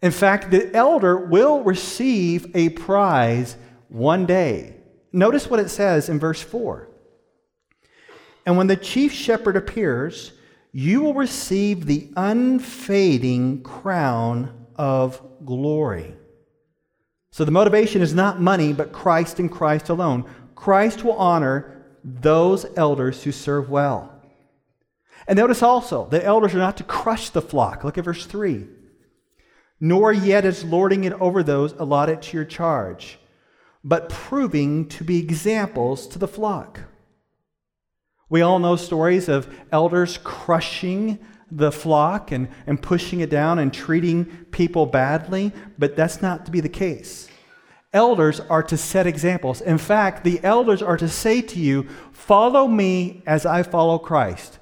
In 0.00 0.12
fact, 0.12 0.52
the 0.52 0.72
elder 0.76 1.16
will 1.16 1.64
receive 1.64 2.46
a 2.54 2.68
prize 2.68 3.56
one 3.88 4.26
day. 4.26 4.76
Notice 5.12 5.50
what 5.50 5.58
it 5.58 5.68
says 5.68 6.08
in 6.08 6.20
verse 6.20 6.40
4. 6.40 6.88
And 8.46 8.56
when 8.56 8.68
the 8.68 8.76
chief 8.76 9.12
shepherd 9.12 9.56
appears, 9.56 10.30
you 10.70 11.00
will 11.02 11.14
receive 11.14 11.84
the 11.84 12.12
unfading 12.16 13.64
crown 13.64 14.66
of 14.76 15.20
glory. 15.44 16.14
So 17.32 17.44
the 17.44 17.50
motivation 17.50 18.02
is 18.02 18.14
not 18.14 18.40
money, 18.40 18.72
but 18.72 18.92
Christ 18.92 19.40
and 19.40 19.50
Christ 19.50 19.88
alone. 19.88 20.30
Christ 20.54 21.02
will 21.02 21.16
honor 21.16 21.88
those 22.04 22.66
elders 22.76 23.24
who 23.24 23.32
serve 23.32 23.68
well. 23.68 24.11
And 25.26 25.36
notice 25.36 25.62
also, 25.62 26.06
the 26.06 26.24
elders 26.24 26.54
are 26.54 26.58
not 26.58 26.76
to 26.78 26.84
crush 26.84 27.30
the 27.30 27.42
flock. 27.42 27.84
Look 27.84 27.98
at 27.98 28.04
verse 28.04 28.26
3. 28.26 28.66
Nor 29.80 30.12
yet 30.12 30.44
as 30.44 30.64
lording 30.64 31.04
it 31.04 31.12
over 31.14 31.42
those 31.42 31.72
allotted 31.72 32.22
to 32.22 32.36
your 32.36 32.46
charge, 32.46 33.18
but 33.82 34.08
proving 34.08 34.88
to 34.88 35.04
be 35.04 35.18
examples 35.18 36.06
to 36.08 36.18
the 36.18 36.28
flock. 36.28 36.80
We 38.28 38.40
all 38.40 38.58
know 38.58 38.76
stories 38.76 39.28
of 39.28 39.52
elders 39.70 40.18
crushing 40.22 41.18
the 41.50 41.70
flock 41.70 42.32
and, 42.32 42.48
and 42.66 42.80
pushing 42.80 43.20
it 43.20 43.28
down 43.28 43.58
and 43.58 43.72
treating 43.72 44.24
people 44.50 44.86
badly, 44.86 45.52
but 45.78 45.96
that's 45.96 46.22
not 46.22 46.46
to 46.46 46.50
be 46.50 46.60
the 46.60 46.68
case. 46.68 47.28
Elders 47.92 48.40
are 48.40 48.62
to 48.62 48.76
set 48.78 49.06
examples. 49.06 49.60
In 49.60 49.76
fact, 49.76 50.24
the 50.24 50.40
elders 50.42 50.80
are 50.80 50.96
to 50.96 51.08
say 51.08 51.42
to 51.42 51.58
you, 51.60 51.86
Follow 52.12 52.66
me 52.66 53.22
as 53.26 53.44
I 53.44 53.62
follow 53.62 53.98
Christ. 53.98 54.58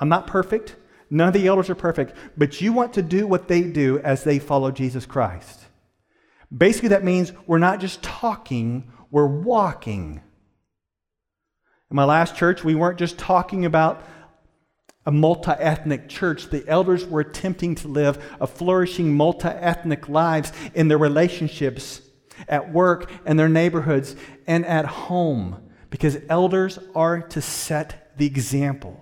I'm 0.00 0.08
not 0.08 0.26
perfect. 0.26 0.76
None 1.08 1.28
of 1.28 1.34
the 1.34 1.46
elders 1.46 1.70
are 1.70 1.74
perfect, 1.74 2.14
but 2.36 2.60
you 2.60 2.72
want 2.72 2.94
to 2.94 3.02
do 3.02 3.26
what 3.26 3.48
they 3.48 3.62
do 3.62 3.98
as 4.00 4.24
they 4.24 4.38
follow 4.38 4.70
Jesus 4.70 5.06
Christ. 5.06 5.60
Basically, 6.56 6.90
that 6.90 7.04
means 7.04 7.32
we're 7.46 7.58
not 7.58 7.80
just 7.80 8.02
talking, 8.02 8.90
we're 9.10 9.26
walking. 9.26 10.20
In 11.90 11.94
my 11.94 12.04
last 12.04 12.36
church, 12.36 12.64
we 12.64 12.74
weren't 12.74 12.98
just 12.98 13.18
talking 13.18 13.64
about 13.64 14.02
a 15.04 15.12
multi 15.12 15.52
ethnic 15.52 16.08
church. 16.08 16.50
The 16.50 16.66
elders 16.66 17.06
were 17.06 17.20
attempting 17.20 17.76
to 17.76 17.88
live 17.88 18.22
a 18.40 18.46
flourishing 18.46 19.14
multi 19.14 19.48
ethnic 19.48 20.08
lives 20.08 20.52
in 20.74 20.88
their 20.88 20.98
relationships, 20.98 22.02
at 22.48 22.72
work, 22.72 23.10
and 23.24 23.38
their 23.38 23.48
neighborhoods, 23.48 24.16
and 24.48 24.66
at 24.66 24.86
home, 24.86 25.70
because 25.90 26.18
elders 26.28 26.80
are 26.96 27.22
to 27.22 27.40
set 27.40 28.12
the 28.18 28.26
example. 28.26 29.00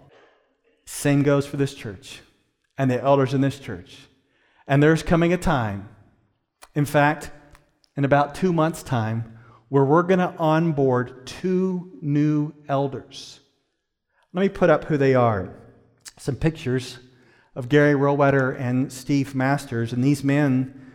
Same 0.86 1.22
goes 1.22 1.46
for 1.46 1.56
this 1.56 1.74
church 1.74 2.20
and 2.76 2.90
the 2.90 3.02
elders 3.02 3.34
in 3.34 3.40
this 3.40 3.58
church. 3.58 3.98
And 4.66 4.82
there's 4.82 5.02
coming 5.02 5.32
a 5.32 5.36
time, 5.36 5.88
in 6.74 6.84
fact, 6.84 7.30
in 7.96 8.04
about 8.04 8.34
two 8.34 8.52
months' 8.52 8.82
time, 8.82 9.38
where 9.68 9.84
we're 9.84 10.02
going 10.02 10.18
to 10.20 10.34
onboard 10.38 11.26
two 11.26 11.98
new 12.00 12.52
elders. 12.68 13.40
Let 14.32 14.42
me 14.42 14.48
put 14.48 14.70
up 14.70 14.84
who 14.84 14.96
they 14.96 15.14
are. 15.14 15.54
Some 16.18 16.36
pictures 16.36 16.98
of 17.54 17.68
Gary 17.68 17.94
Rowetter 17.94 18.58
and 18.58 18.92
Steve 18.92 19.34
Masters. 19.34 19.92
And 19.92 20.02
these 20.02 20.24
men, 20.24 20.92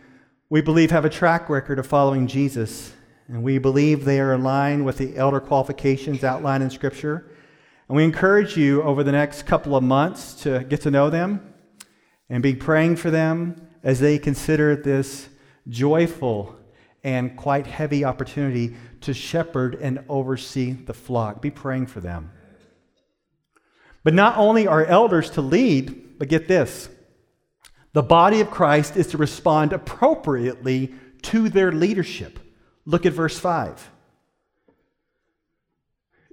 we 0.48 0.60
believe, 0.60 0.90
have 0.90 1.04
a 1.04 1.10
track 1.10 1.48
record 1.48 1.78
of 1.78 1.86
following 1.86 2.26
Jesus. 2.26 2.92
And 3.28 3.42
we 3.42 3.58
believe 3.58 4.04
they 4.04 4.20
are 4.20 4.34
aligned 4.34 4.84
with 4.84 4.98
the 4.98 5.16
elder 5.16 5.40
qualifications 5.40 6.24
outlined 6.24 6.62
in 6.62 6.70
Scripture. 6.70 7.29
And 7.90 7.96
we 7.96 8.04
encourage 8.04 8.56
you 8.56 8.84
over 8.84 9.02
the 9.02 9.10
next 9.10 9.46
couple 9.46 9.74
of 9.74 9.82
months 9.82 10.34
to 10.42 10.62
get 10.62 10.82
to 10.82 10.92
know 10.92 11.10
them 11.10 11.52
and 12.28 12.40
be 12.40 12.54
praying 12.54 12.94
for 12.94 13.10
them 13.10 13.66
as 13.82 13.98
they 13.98 14.16
consider 14.16 14.76
this 14.76 15.28
joyful 15.68 16.54
and 17.02 17.36
quite 17.36 17.66
heavy 17.66 18.04
opportunity 18.04 18.76
to 19.00 19.12
shepherd 19.12 19.74
and 19.74 20.04
oversee 20.08 20.70
the 20.70 20.94
flock. 20.94 21.42
Be 21.42 21.50
praying 21.50 21.86
for 21.86 21.98
them. 21.98 22.30
But 24.04 24.14
not 24.14 24.36
only 24.36 24.68
are 24.68 24.84
elders 24.84 25.28
to 25.30 25.40
lead, 25.40 26.16
but 26.16 26.28
get 26.28 26.46
this 26.46 26.90
the 27.92 28.04
body 28.04 28.40
of 28.40 28.52
Christ 28.52 28.96
is 28.96 29.08
to 29.08 29.18
respond 29.18 29.72
appropriately 29.72 30.94
to 31.22 31.48
their 31.48 31.72
leadership. 31.72 32.38
Look 32.86 33.04
at 33.04 33.14
verse 33.14 33.36
5. 33.36 33.90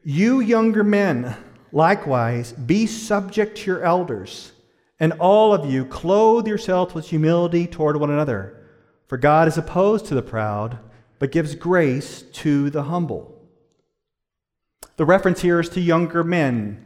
You 0.03 0.39
younger 0.39 0.85
men, 0.85 1.35
Likewise, 1.71 2.53
be 2.53 2.85
subject 2.85 3.57
to 3.57 3.65
your 3.65 3.83
elders, 3.83 4.51
and 4.99 5.13
all 5.13 5.53
of 5.53 5.69
you 5.69 5.85
clothe 5.85 6.47
yourselves 6.47 6.93
with 6.93 7.09
humility 7.09 7.67
toward 7.67 7.97
one 7.97 8.09
another. 8.09 8.65
For 9.07 9.17
God 9.17 9.47
is 9.47 9.57
opposed 9.57 10.05
to 10.07 10.15
the 10.15 10.21
proud, 10.21 10.79
but 11.19 11.31
gives 11.31 11.55
grace 11.55 12.21
to 12.21 12.69
the 12.69 12.83
humble. 12.83 13.33
The 14.97 15.05
reference 15.05 15.41
here 15.41 15.59
is 15.59 15.69
to 15.69 15.81
younger 15.81 16.23
men 16.23 16.83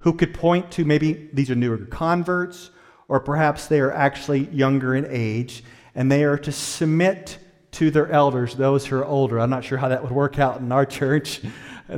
who 0.00 0.12
could 0.12 0.34
point 0.34 0.70
to 0.72 0.84
maybe 0.84 1.28
these 1.32 1.50
are 1.50 1.54
newer 1.54 1.78
converts, 1.78 2.70
or 3.08 3.20
perhaps 3.20 3.66
they 3.66 3.80
are 3.80 3.92
actually 3.92 4.48
younger 4.50 4.94
in 4.94 5.06
age, 5.08 5.64
and 5.94 6.10
they 6.10 6.24
are 6.24 6.38
to 6.38 6.52
submit 6.52 7.38
to 7.72 7.90
their 7.90 8.10
elders, 8.10 8.54
those 8.54 8.86
who 8.86 8.96
are 8.96 9.04
older. 9.04 9.40
I'm 9.40 9.50
not 9.50 9.64
sure 9.64 9.78
how 9.78 9.88
that 9.88 10.02
would 10.02 10.12
work 10.12 10.38
out 10.38 10.60
in 10.60 10.70
our 10.70 10.86
church, 10.86 11.40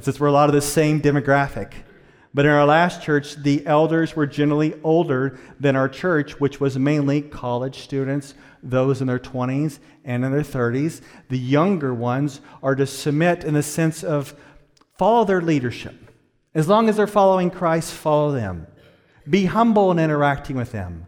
since 0.00 0.18
we're 0.18 0.28
a 0.28 0.32
lot 0.32 0.48
of 0.48 0.54
the 0.54 0.60
same 0.60 1.00
demographic. 1.00 1.72
But 2.32 2.44
in 2.44 2.52
our 2.52 2.66
last 2.66 3.02
church, 3.02 3.36
the 3.36 3.66
elders 3.66 4.14
were 4.14 4.26
generally 4.26 4.74
older 4.84 5.38
than 5.58 5.74
our 5.74 5.88
church, 5.88 6.38
which 6.38 6.60
was 6.60 6.78
mainly 6.78 7.22
college 7.22 7.80
students, 7.80 8.34
those 8.62 9.00
in 9.00 9.08
their 9.08 9.18
20s 9.18 9.80
and 10.04 10.24
in 10.24 10.30
their 10.30 10.42
30s. 10.42 11.00
The 11.28 11.38
younger 11.38 11.92
ones 11.92 12.40
are 12.62 12.76
to 12.76 12.86
submit 12.86 13.42
in 13.42 13.54
the 13.54 13.62
sense 13.62 14.04
of 14.04 14.34
follow 14.96 15.24
their 15.24 15.40
leadership. 15.40 15.96
As 16.54 16.68
long 16.68 16.88
as 16.88 16.96
they're 16.96 17.06
following 17.08 17.50
Christ, 17.50 17.92
follow 17.92 18.32
them. 18.32 18.66
Be 19.28 19.46
humble 19.46 19.90
in 19.90 19.98
interacting 19.98 20.56
with 20.56 20.72
them. 20.72 21.06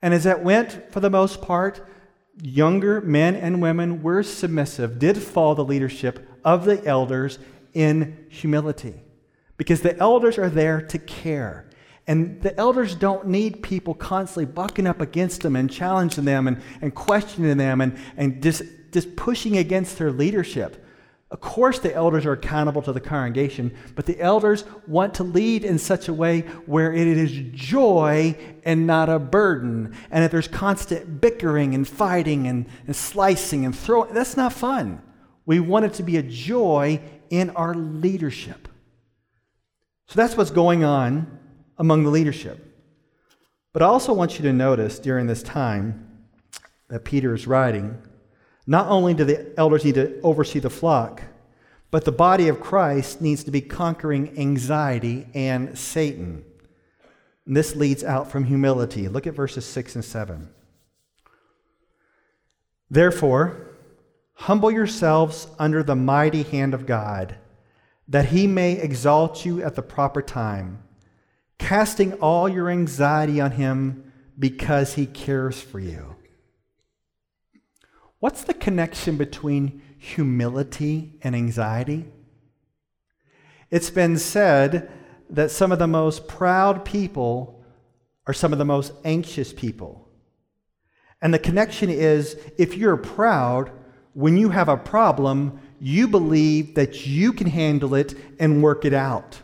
And 0.00 0.12
as 0.12 0.26
it 0.26 0.40
went, 0.40 0.92
for 0.92 1.00
the 1.00 1.10
most 1.10 1.40
part, 1.40 1.86
younger 2.40 3.00
men 3.00 3.36
and 3.36 3.62
women 3.62 4.02
were 4.02 4.22
submissive, 4.22 4.98
did 4.98 5.18
follow 5.18 5.54
the 5.54 5.64
leadership 5.64 6.28
of 6.44 6.64
the 6.64 6.84
elders 6.84 7.38
in 7.74 8.26
humility. 8.28 9.01
Because 9.62 9.80
the 9.80 9.96
elders 9.98 10.38
are 10.38 10.50
there 10.50 10.80
to 10.80 10.98
care. 10.98 11.66
And 12.08 12.42
the 12.42 12.58
elders 12.58 12.96
don't 12.96 13.28
need 13.28 13.62
people 13.62 13.94
constantly 13.94 14.44
bucking 14.44 14.88
up 14.88 15.00
against 15.00 15.42
them 15.42 15.54
and 15.54 15.70
challenging 15.70 16.24
them 16.24 16.48
and, 16.48 16.60
and 16.80 16.92
questioning 16.92 17.58
them 17.58 17.80
and, 17.80 17.96
and 18.16 18.42
just, 18.42 18.64
just 18.90 19.14
pushing 19.14 19.58
against 19.58 19.98
their 19.98 20.10
leadership. 20.10 20.84
Of 21.30 21.40
course, 21.40 21.78
the 21.78 21.94
elders 21.94 22.26
are 22.26 22.32
accountable 22.32 22.82
to 22.82 22.92
the 22.92 22.98
congregation, 22.98 23.72
but 23.94 24.04
the 24.04 24.18
elders 24.18 24.64
want 24.88 25.14
to 25.14 25.22
lead 25.22 25.62
in 25.62 25.78
such 25.78 26.08
a 26.08 26.12
way 26.12 26.40
where 26.66 26.92
it 26.92 27.06
is 27.06 27.30
joy 27.52 28.36
and 28.64 28.84
not 28.84 29.08
a 29.08 29.20
burden. 29.20 29.94
And 30.10 30.24
if 30.24 30.32
there's 30.32 30.48
constant 30.48 31.20
bickering 31.20 31.72
and 31.76 31.86
fighting 31.86 32.48
and, 32.48 32.66
and 32.88 32.96
slicing 32.96 33.64
and 33.64 33.78
throwing, 33.78 34.12
that's 34.12 34.36
not 34.36 34.52
fun. 34.52 35.00
We 35.46 35.60
want 35.60 35.84
it 35.84 35.94
to 35.94 36.02
be 36.02 36.16
a 36.16 36.22
joy 36.24 37.00
in 37.30 37.50
our 37.50 37.76
leadership. 37.76 38.66
So 40.12 40.16
that's 40.16 40.36
what's 40.36 40.50
going 40.50 40.84
on 40.84 41.38
among 41.78 42.04
the 42.04 42.10
leadership. 42.10 42.62
But 43.72 43.80
I 43.80 43.86
also 43.86 44.12
want 44.12 44.36
you 44.38 44.42
to 44.42 44.52
notice 44.52 44.98
during 44.98 45.26
this 45.26 45.42
time 45.42 46.26
that 46.88 47.02
Peter 47.02 47.34
is 47.34 47.46
writing 47.46 47.96
not 48.66 48.88
only 48.88 49.14
do 49.14 49.24
the 49.24 49.54
elders 49.56 49.86
need 49.86 49.94
to 49.94 50.20
oversee 50.20 50.58
the 50.58 50.68
flock, 50.68 51.22
but 51.90 52.04
the 52.04 52.12
body 52.12 52.48
of 52.48 52.60
Christ 52.60 53.22
needs 53.22 53.42
to 53.44 53.50
be 53.50 53.62
conquering 53.62 54.38
anxiety 54.38 55.28
and 55.32 55.78
Satan. 55.78 56.44
And 57.46 57.56
this 57.56 57.74
leads 57.74 58.04
out 58.04 58.30
from 58.30 58.44
humility. 58.44 59.08
Look 59.08 59.26
at 59.26 59.32
verses 59.32 59.64
6 59.64 59.94
and 59.94 60.04
7. 60.04 60.50
Therefore, 62.90 63.66
humble 64.34 64.70
yourselves 64.70 65.46
under 65.58 65.82
the 65.82 65.96
mighty 65.96 66.42
hand 66.42 66.74
of 66.74 66.84
God, 66.84 67.36
that 68.12 68.26
he 68.26 68.46
may 68.46 68.72
exalt 68.72 69.46
you 69.46 69.62
at 69.62 69.74
the 69.74 69.80
proper 69.80 70.20
time, 70.20 70.82
casting 71.58 72.12
all 72.14 72.46
your 72.46 72.68
anxiety 72.68 73.40
on 73.40 73.52
him 73.52 74.12
because 74.38 74.94
he 74.94 75.06
cares 75.06 75.62
for 75.62 75.80
you. 75.80 76.14
What's 78.18 78.44
the 78.44 78.52
connection 78.52 79.16
between 79.16 79.80
humility 79.96 81.14
and 81.22 81.34
anxiety? 81.34 82.04
It's 83.70 83.88
been 83.88 84.18
said 84.18 84.92
that 85.30 85.50
some 85.50 85.72
of 85.72 85.78
the 85.78 85.86
most 85.86 86.28
proud 86.28 86.84
people 86.84 87.64
are 88.26 88.34
some 88.34 88.52
of 88.52 88.58
the 88.58 88.66
most 88.66 88.92
anxious 89.06 89.54
people. 89.54 90.06
And 91.22 91.32
the 91.32 91.38
connection 91.38 91.88
is 91.88 92.36
if 92.58 92.76
you're 92.76 92.98
proud, 92.98 93.72
when 94.12 94.36
you 94.36 94.50
have 94.50 94.68
a 94.68 94.76
problem, 94.76 95.58
you 95.82 96.06
believe 96.06 96.76
that 96.76 97.06
you 97.06 97.32
can 97.32 97.48
handle 97.48 97.96
it 97.96 98.14
and 98.38 98.62
work 98.62 98.84
it 98.84 98.94
out. 98.94 99.40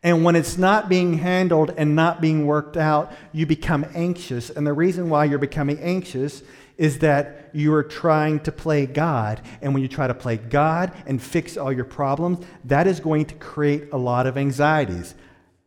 And 0.00 0.24
when 0.24 0.36
it's 0.36 0.56
not 0.56 0.88
being 0.88 1.18
handled 1.18 1.74
and 1.76 1.96
not 1.96 2.20
being 2.20 2.46
worked 2.46 2.76
out, 2.76 3.12
you 3.32 3.44
become 3.44 3.84
anxious. 3.94 4.48
And 4.48 4.64
the 4.64 4.72
reason 4.72 5.10
why 5.10 5.24
you're 5.24 5.40
becoming 5.40 5.80
anxious 5.80 6.44
is 6.76 7.00
that 7.00 7.50
you 7.52 7.74
are 7.74 7.82
trying 7.82 8.38
to 8.40 8.52
play 8.52 8.86
God. 8.86 9.40
And 9.60 9.74
when 9.74 9.82
you 9.82 9.88
try 9.88 10.06
to 10.06 10.14
play 10.14 10.36
God 10.36 10.92
and 11.04 11.20
fix 11.20 11.56
all 11.56 11.72
your 11.72 11.84
problems, 11.84 12.46
that 12.66 12.86
is 12.86 13.00
going 13.00 13.24
to 13.24 13.34
create 13.34 13.88
a 13.92 13.98
lot 13.98 14.28
of 14.28 14.38
anxieties. 14.38 15.16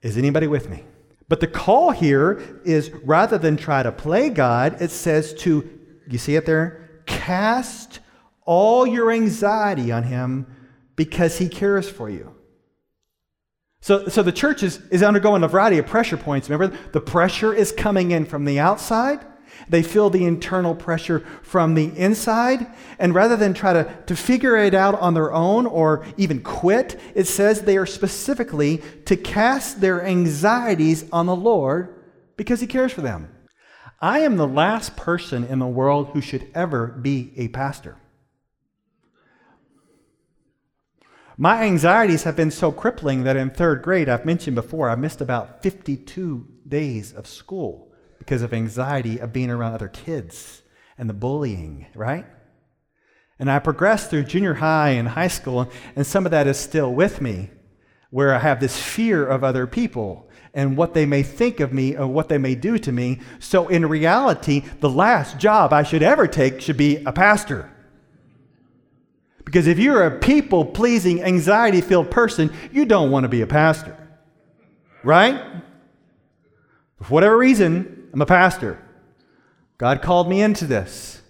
Is 0.02 0.18
anybody 0.18 0.48
with 0.48 0.70
me? 0.70 0.86
But 1.28 1.42
the 1.42 1.48
call 1.48 1.92
here 1.92 2.42
is 2.64 2.90
rather 3.04 3.38
than 3.38 3.58
try 3.58 3.84
to 3.84 3.92
play 3.92 4.30
God, 4.30 4.82
it 4.82 4.92
says 4.92 5.34
to, 5.36 5.70
you 6.08 6.18
see 6.18 6.38
it 6.38 6.46
there? 6.46 7.04
Cast 7.06 8.00
all 8.52 8.86
your 8.86 9.12
anxiety 9.12 9.92
on 9.92 10.04
Him 10.04 10.46
because 10.96 11.38
He 11.38 11.48
cares 11.48 11.90
for 11.90 12.10
you. 12.10 12.36
So, 13.80 14.08
so 14.08 14.22
the 14.22 14.32
church 14.32 14.62
is, 14.62 14.80
is 14.92 15.02
undergoing 15.02 15.44
a 15.44 15.48
variety 15.48 15.78
of 15.78 15.88
pressure 15.88 16.18
points. 16.18 16.50
Remember, 16.50 16.78
the 16.92 17.02
pressure 17.02 17.54
is 17.54 17.72
coming 17.72 18.12
in 18.12 18.26
from 18.26 18.46
the 18.46 18.60
outside 18.60 19.26
they 19.70 19.84
feel 19.84 20.10
the 20.10 20.26
internal 20.26 20.76
pressure 20.76 21.20
from 21.42 21.76
the 21.76 21.96
inside. 21.98 22.68
And 23.00 23.14
rather 23.14 23.36
than 23.36 23.54
try 23.54 23.74
to, 23.74 23.98
to 24.06 24.16
figure 24.16 24.56
it 24.56 24.74
out 24.74 25.00
on 25.00 25.14
their 25.14 25.34
own 25.34 25.66
or 25.66 26.06
even 26.18 26.42
quit, 26.42 27.00
it 27.16 27.28
says 27.28 27.62
they 27.62 27.78
are 27.78 27.86
specifically 27.86 28.82
to 29.06 29.16
cast 29.16 29.82
their 29.82 30.04
anxieties 30.06 31.06
on 31.12 31.26
the 31.26 31.36
Lord 31.36 31.96
because 32.38 32.62
He 32.62 32.68
cares 32.68 32.92
for 32.92 33.02
them. 33.02 33.30
I 34.00 34.20
am 34.20 34.38
the 34.38 34.48
last 34.48 34.96
person 34.96 35.44
in 35.44 35.60
the 35.60 35.68
world 35.68 36.10
who 36.10 36.22
should 36.22 36.48
ever 36.56 36.88
be 36.88 37.34
a 37.38 37.50
pastor. 37.50 37.98
My 41.42 41.64
anxieties 41.64 42.22
have 42.22 42.36
been 42.36 42.52
so 42.52 42.72
crippling 42.72 43.24
that 43.24 43.36
in 43.36 43.50
third 43.50 43.82
grade, 43.82 44.08
I've 44.08 44.26
mentioned 44.26 44.54
before, 44.54 44.92
I 44.92 44.96
missed 44.96 45.22
about 45.22 45.64
52 45.64 46.46
days 46.68 47.14
of 47.14 47.26
school 47.26 47.92
because 48.20 48.44
of 48.44 48.54
anxiety 48.54 49.18
of 49.18 49.34
being 49.34 49.50
around 49.50 49.74
other 49.74 49.88
kids 49.88 50.62
and 51.00 51.10
the 51.10 51.16
bullying, 51.16 51.88
right? 51.96 52.28
And 53.40 53.50
I 53.50 53.58
progressed 53.58 54.12
through 54.12 54.26
junior 54.26 54.54
high 54.54 54.90
and 54.90 55.08
high 55.08 55.30
school, 55.30 55.68
and 55.96 56.06
some 56.06 56.26
of 56.26 56.32
that 56.32 56.46
is 56.46 56.60
still 56.60 56.94
with 56.94 57.22
me, 57.22 57.50
where 58.12 58.36
I 58.36 58.38
have 58.38 58.60
this 58.60 58.80
fear 58.80 59.26
of 59.26 59.44
other 59.44 59.66
people 59.66 60.30
and 60.54 60.78
what 60.78 60.94
they 60.94 61.08
may 61.08 61.24
think 61.24 61.60
of 61.60 61.74
me 61.74 61.98
or 61.98 62.06
what 62.06 62.30
they 62.30 62.38
may 62.38 62.54
do 62.54 62.78
to 62.78 62.92
me. 62.92 63.20
So, 63.40 63.68
in 63.68 63.88
reality, 63.88 64.62
the 64.80 64.92
last 64.92 65.40
job 65.40 65.74
I 65.74 65.82
should 65.82 66.04
ever 66.04 66.28
take 66.28 66.62
should 66.62 66.78
be 66.78 66.98
a 67.04 67.12
pastor. 67.12 67.71
Because 69.52 69.68
if 69.68 69.80
you're 69.80 70.06
a 70.06 70.18
people 70.18 70.64
pleasing, 70.64 71.22
anxiety 71.22 71.82
filled 71.82 72.10
person, 72.10 72.54
you 72.72 72.86
don't 72.86 73.12
want 73.12 73.26
to 73.26 73.28
be 73.28 73.42
a 73.42 73.48
pastor. 73.48 73.98
Right? 75.04 75.44
For 77.02 77.14
whatever 77.14 77.38
reason, 77.38 78.08
I'm 78.14 78.22
a 78.22 78.26
pastor. 78.26 78.82
God 79.78 80.02
called 80.02 80.30
me 80.30 80.42
into 80.42 80.66
this. 80.66 81.22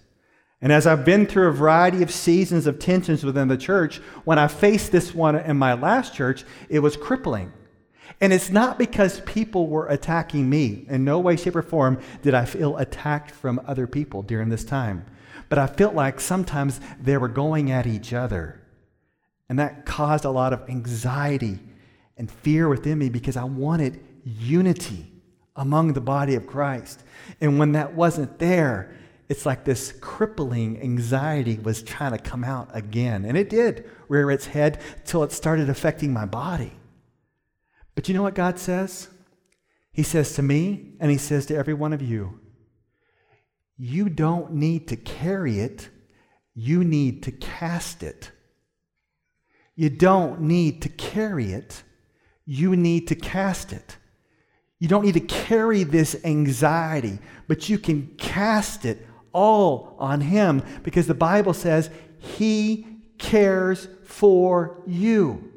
And 0.60 0.70
as 0.70 0.86
I've 0.86 1.04
been 1.04 1.26
through 1.26 1.48
a 1.48 1.52
variety 1.52 2.00
of 2.00 2.12
seasons 2.12 2.68
of 2.68 2.78
tensions 2.78 3.24
within 3.24 3.48
the 3.48 3.56
church, 3.56 3.96
when 4.22 4.38
I 4.38 4.46
faced 4.46 4.92
this 4.92 5.12
one 5.12 5.34
in 5.34 5.56
my 5.56 5.72
last 5.72 6.14
church, 6.14 6.44
it 6.68 6.78
was 6.78 6.96
crippling. 6.96 7.52
And 8.20 8.32
it's 8.32 8.50
not 8.50 8.78
because 8.78 9.20
people 9.20 9.66
were 9.66 9.88
attacking 9.88 10.48
me. 10.48 10.84
In 10.88 11.04
no 11.04 11.18
way, 11.18 11.36
shape, 11.36 11.56
or 11.56 11.62
form 11.62 12.00
did 12.22 12.34
I 12.34 12.44
feel 12.44 12.76
attacked 12.76 13.30
from 13.30 13.60
other 13.66 13.86
people 13.86 14.22
during 14.22 14.48
this 14.48 14.64
time. 14.64 15.04
But 15.48 15.58
I 15.58 15.66
felt 15.66 15.94
like 15.94 16.20
sometimes 16.20 16.80
they 17.00 17.16
were 17.16 17.28
going 17.28 17.70
at 17.70 17.86
each 17.86 18.12
other. 18.12 18.60
And 19.48 19.58
that 19.58 19.84
caused 19.84 20.24
a 20.24 20.30
lot 20.30 20.52
of 20.52 20.68
anxiety 20.68 21.58
and 22.16 22.30
fear 22.30 22.68
within 22.68 22.98
me 22.98 23.08
because 23.08 23.36
I 23.36 23.44
wanted 23.44 24.00
unity 24.24 25.12
among 25.56 25.92
the 25.92 26.00
body 26.00 26.34
of 26.34 26.46
Christ. 26.46 27.02
And 27.40 27.58
when 27.58 27.72
that 27.72 27.94
wasn't 27.94 28.38
there, 28.38 28.96
it's 29.28 29.46
like 29.46 29.64
this 29.64 29.92
crippling 30.00 30.80
anxiety 30.80 31.58
was 31.58 31.82
trying 31.82 32.12
to 32.12 32.18
come 32.18 32.44
out 32.44 32.68
again. 32.72 33.24
And 33.24 33.36
it 33.36 33.50
did 33.50 33.88
rear 34.08 34.30
its 34.30 34.46
head 34.46 34.80
till 35.04 35.22
it 35.22 35.32
started 35.32 35.68
affecting 35.68 36.12
my 36.12 36.26
body. 36.26 36.72
But 37.94 38.08
you 38.08 38.14
know 38.14 38.22
what 38.22 38.34
God 38.34 38.58
says? 38.58 39.08
He 39.92 40.02
says 40.02 40.34
to 40.34 40.42
me, 40.42 40.94
and 41.00 41.10
He 41.10 41.18
says 41.18 41.46
to 41.46 41.56
every 41.56 41.74
one 41.74 41.92
of 41.92 42.00
you, 42.00 42.40
you 43.76 44.08
don't 44.08 44.52
need 44.52 44.88
to 44.88 44.96
carry 44.96 45.60
it, 45.60 45.88
you 46.54 46.84
need 46.84 47.22
to 47.24 47.32
cast 47.32 48.02
it. 48.02 48.30
You 49.74 49.90
don't 49.90 50.42
need 50.42 50.82
to 50.82 50.88
carry 50.88 51.52
it, 51.52 51.82
you 52.44 52.76
need 52.76 53.08
to 53.08 53.14
cast 53.14 53.72
it. 53.72 53.96
You 54.78 54.88
don't 54.88 55.04
need 55.04 55.14
to 55.14 55.20
carry 55.20 55.84
this 55.84 56.16
anxiety, 56.24 57.20
but 57.46 57.68
you 57.68 57.78
can 57.78 58.08
cast 58.18 58.84
it 58.84 59.06
all 59.32 59.94
on 59.98 60.20
Him 60.20 60.62
because 60.82 61.06
the 61.06 61.14
Bible 61.14 61.54
says 61.54 61.88
He 62.18 62.86
cares 63.18 63.86
for 64.04 64.82
you. 64.86 65.51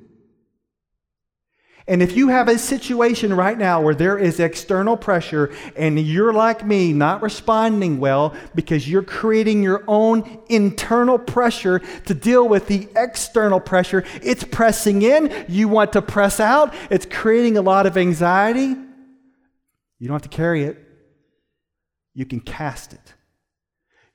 And 1.87 2.01
if 2.01 2.17
you 2.17 2.29
have 2.29 2.47
a 2.47 2.57
situation 2.57 3.31
right 3.31 3.57
now 3.57 3.79
where 3.79 3.93
there 3.93 4.17
is 4.17 4.39
external 4.39 4.97
pressure 4.97 5.53
and 5.75 5.99
you're 5.99 6.33
like 6.33 6.65
me, 6.65 6.93
not 6.93 7.21
responding 7.21 7.99
well 7.99 8.33
because 8.55 8.89
you're 8.89 9.03
creating 9.03 9.61
your 9.61 9.83
own 9.87 10.41
internal 10.49 11.19
pressure 11.19 11.79
to 12.05 12.13
deal 12.15 12.47
with 12.49 12.65
the 12.67 12.87
external 12.95 13.59
pressure, 13.59 14.03
it's 14.23 14.43
pressing 14.43 15.03
in, 15.03 15.45
you 15.47 15.67
want 15.67 15.93
to 15.93 16.01
press 16.01 16.39
out, 16.39 16.73
it's 16.89 17.05
creating 17.05 17.55
a 17.55 17.61
lot 17.61 17.85
of 17.85 17.97
anxiety. 17.97 18.75
You 19.99 20.07
don't 20.07 20.15
have 20.15 20.23
to 20.23 20.29
carry 20.29 20.63
it, 20.63 20.79
you 22.15 22.25
can 22.25 22.39
cast 22.39 22.93
it. 22.93 23.13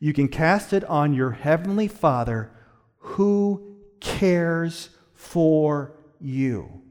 You 0.01 0.13
can 0.13 0.27
cast 0.27 0.73
it 0.73 0.83
on 0.87 1.15
your 1.15 1.31
Heavenly 1.31 1.87
Father 1.87 2.51
who 2.97 3.77
cares 4.01 4.89
for 5.15 5.93
you. 6.19 6.83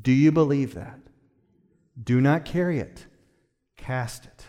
Do 0.00 0.12
you 0.12 0.32
believe 0.32 0.74
that? 0.74 0.98
Do 2.02 2.20
not 2.20 2.44
carry 2.44 2.78
it, 2.78 3.06
cast 3.76 4.24
it. 4.24 4.44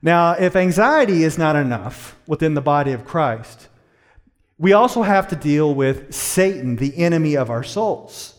Now, 0.00 0.32
if 0.32 0.56
anxiety 0.56 1.22
is 1.22 1.38
not 1.38 1.54
enough 1.54 2.16
within 2.26 2.54
the 2.54 2.60
body 2.60 2.92
of 2.92 3.04
Christ, 3.04 3.68
we 4.58 4.72
also 4.72 5.02
have 5.02 5.28
to 5.28 5.36
deal 5.36 5.74
with 5.74 6.14
Satan, 6.14 6.76
the 6.76 6.96
enemy 6.96 7.36
of 7.36 7.50
our 7.50 7.62
souls. 7.62 8.34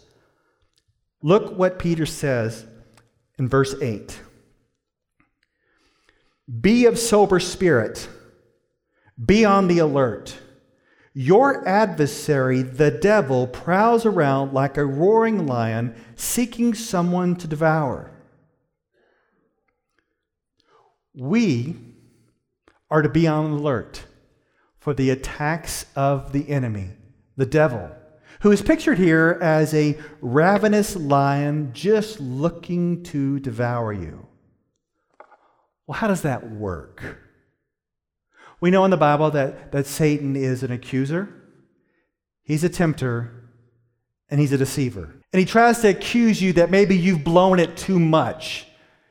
Look 1.22 1.58
what 1.58 1.80
Peter 1.80 2.06
says 2.06 2.66
in 3.38 3.48
verse 3.48 3.76
8 3.82 4.20
Be 6.60 6.86
of 6.86 7.00
sober 7.00 7.40
spirit, 7.40 8.08
be 9.24 9.46
on 9.46 9.68
the 9.68 9.80
alert. 9.80 10.38
Your 11.14 11.68
adversary, 11.68 12.64
the 12.64 12.90
devil, 12.90 13.46
prowls 13.46 14.06
around 14.06 14.54
like 14.54 14.78
a 14.78 14.86
roaring 14.86 15.46
lion, 15.46 15.96
seeking 16.16 16.74
someone 16.74 17.36
to 17.36 17.48
devour. 17.48 18.12
We 21.14 21.76
are 22.90 23.04
to 23.04 23.10
be 23.10 23.28
on 23.28 23.52
alert 23.52 24.06
for 24.80 24.96
the 24.96 25.12
attacks 25.12 25.86
of 25.96 26.32
the 26.32 26.50
enemy, 26.50 26.90
the 27.38 27.46
devil, 27.46 27.92
who 28.42 28.52
is 28.52 28.64
pictured 28.64 28.98
here 28.98 29.38
as 29.40 29.74
a 29.76 29.98
ravenous 30.20 30.96
lion 30.96 31.72
just 31.74 32.20
looking 32.20 33.04
to 33.04 33.40
devour 33.40 33.94
you. 33.94 34.28
Well, 35.86 36.00
how 36.00 36.08
does 36.08 36.24
that 36.24 36.50
work? 36.50 37.23
We 38.64 38.72
know 38.72 38.86
in 38.86 38.92
the 38.92 38.96
Bible 38.98 39.30
that, 39.32 39.74
that 39.74 39.88
Satan 39.88 40.38
is 40.38 40.64
an 40.64 40.72
accuser, 40.72 41.28
he's 42.44 42.64
a 42.64 42.70
tempter, 42.70 43.50
and 44.30 44.40
he's 44.40 44.54
a 44.54 44.58
deceiver. 44.58 45.14
And 45.34 45.40
he 45.42 45.46
tries 45.46 45.82
to 45.82 45.90
accuse 45.90 46.42
you 46.42 46.54
that 46.54 46.72
maybe 46.72 46.96
you've 46.96 47.26
blown 47.26 47.60
it 47.60 47.76
too 47.76 48.00
much. 48.00 48.66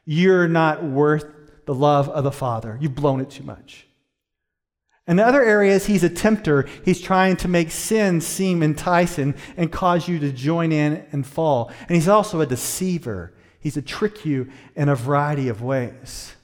You're 0.07 0.49
not 0.49 0.83
worth 0.83 1.27
the 1.67 1.75
love 1.75 2.09
of 2.09 2.25
the 2.25 2.33
Father. 2.33 2.79
You've 2.81 2.95
blown 2.95 3.21
it 3.21 3.29
too 3.29 3.43
much. 3.43 3.87
In 5.07 5.21
other 5.21 5.45
areas, 5.45 5.85
he's 5.85 6.03
a 6.03 6.09
tempter. 6.09 6.67
He's 6.83 7.03
trying 7.03 7.37
to 7.37 7.49
make 7.49 7.73
sin 7.73 8.23
seem 8.23 8.63
enticing 8.63 9.35
and 9.59 9.71
cause 9.71 10.09
you 10.09 10.19
to 10.21 10.33
join 10.33 10.73
in 10.73 11.05
and 11.13 11.27
fall. 11.27 11.71
And 11.81 11.95
he's 11.95 12.09
also 12.09 12.41
a 12.41 12.47
deceiver. 12.47 13.35
He's 13.61 13.75
to 13.75 13.83
trick 13.83 14.25
you 14.25 14.51
in 14.75 14.89
a 14.89 14.97
variety 14.97 15.49
of 15.49 15.61
ways. 15.61 16.37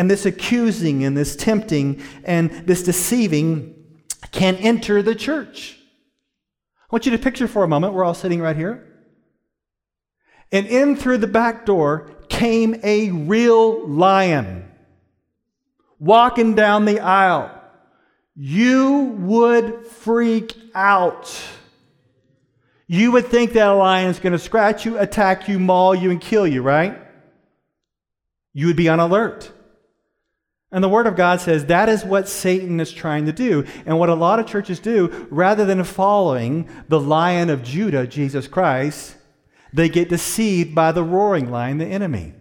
And 0.00 0.10
this 0.10 0.24
accusing 0.24 1.04
and 1.04 1.14
this 1.14 1.36
tempting 1.36 2.02
and 2.24 2.50
this 2.66 2.82
deceiving 2.82 3.74
can 4.32 4.56
enter 4.56 5.02
the 5.02 5.14
church. 5.14 5.78
I 6.80 6.86
want 6.90 7.04
you 7.04 7.12
to 7.12 7.18
picture 7.18 7.46
for 7.46 7.64
a 7.64 7.68
moment, 7.68 7.92
we're 7.92 8.02
all 8.02 8.14
sitting 8.14 8.40
right 8.40 8.56
here. 8.56 8.82
And 10.50 10.66
in 10.66 10.96
through 10.96 11.18
the 11.18 11.26
back 11.26 11.66
door 11.66 12.12
came 12.30 12.80
a 12.82 13.10
real 13.10 13.86
lion 13.86 14.72
walking 15.98 16.54
down 16.54 16.86
the 16.86 17.00
aisle. 17.00 17.50
You 18.34 19.14
would 19.18 19.86
freak 19.86 20.56
out. 20.74 21.30
You 22.86 23.12
would 23.12 23.26
think 23.26 23.52
that 23.52 23.68
a 23.68 23.74
lion 23.74 24.08
is 24.08 24.18
going 24.18 24.32
to 24.32 24.38
scratch 24.38 24.86
you, 24.86 24.96
attack 24.96 25.46
you, 25.46 25.58
maul 25.58 25.94
you, 25.94 26.10
and 26.10 26.22
kill 26.22 26.46
you, 26.46 26.62
right? 26.62 26.98
You 28.54 28.66
would 28.68 28.76
be 28.76 28.88
on 28.88 28.98
alert. 28.98 29.52
And 30.72 30.84
the 30.84 30.88
Word 30.88 31.06
of 31.06 31.16
God 31.16 31.40
says 31.40 31.66
that 31.66 31.88
is 31.88 32.04
what 32.04 32.28
Satan 32.28 32.78
is 32.78 32.92
trying 32.92 33.26
to 33.26 33.32
do. 33.32 33.64
And 33.86 33.98
what 33.98 34.08
a 34.08 34.14
lot 34.14 34.38
of 34.38 34.46
churches 34.46 34.78
do, 34.78 35.26
rather 35.30 35.64
than 35.64 35.82
following 35.82 36.68
the 36.88 37.00
lion 37.00 37.50
of 37.50 37.64
Judah, 37.64 38.06
Jesus 38.06 38.46
Christ, 38.46 39.16
they 39.72 39.88
get 39.88 40.08
deceived 40.08 40.74
by 40.74 40.92
the 40.92 41.02
roaring 41.02 41.50
lion, 41.50 41.78
the 41.78 41.86
enemy. 41.86 42.34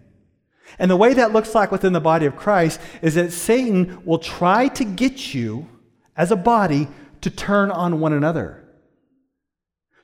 And 0.78 0.89
the 0.89 0.98
way 0.98 1.13
that 1.13 1.34
looks 1.34 1.56
like 1.56 1.72
within 1.72 1.94
the 1.94 2.00
body 2.00 2.26
of 2.26 2.36
Christ 2.36 2.80
is 3.02 3.15
that 3.15 3.32
Satan 3.32 4.04
will 4.06 4.20
try 4.20 4.68
to 4.70 4.84
get 4.84 5.34
you 5.34 5.68
as 6.15 6.32
a 6.32 6.36
body 6.36 6.88
to 7.22 7.30
turn 7.30 7.72
on 7.72 8.00
one 8.00 8.13
another. 8.13 8.59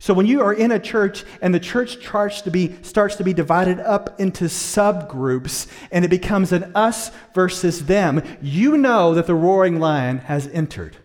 So 0.06 0.14
when 0.14 0.28
you 0.28 0.44
are 0.44 0.54
in 0.54 0.70
a 0.72 0.78
church 0.78 1.24
and 1.42 1.52
the 1.52 1.60
church 1.60 1.98
starts 1.98 2.42
to 2.42 2.52
be 2.52 2.76
starts 2.84 3.16
to 3.16 3.24
be 3.24 3.34
divided 3.34 3.80
up 3.80 4.20
into 4.20 4.46
subgroups 4.46 5.68
and 5.92 6.06
it 6.06 6.10
becomes 6.10 6.52
an 6.52 6.72
us 6.76 7.10
versus 7.34 7.88
them, 7.88 8.22
you 8.40 8.78
know 8.78 9.16
that 9.16 9.26
the 9.26 9.34
roaring 9.34 9.80
lion 9.80 10.20
has 10.20 10.46
entered. 10.50 10.98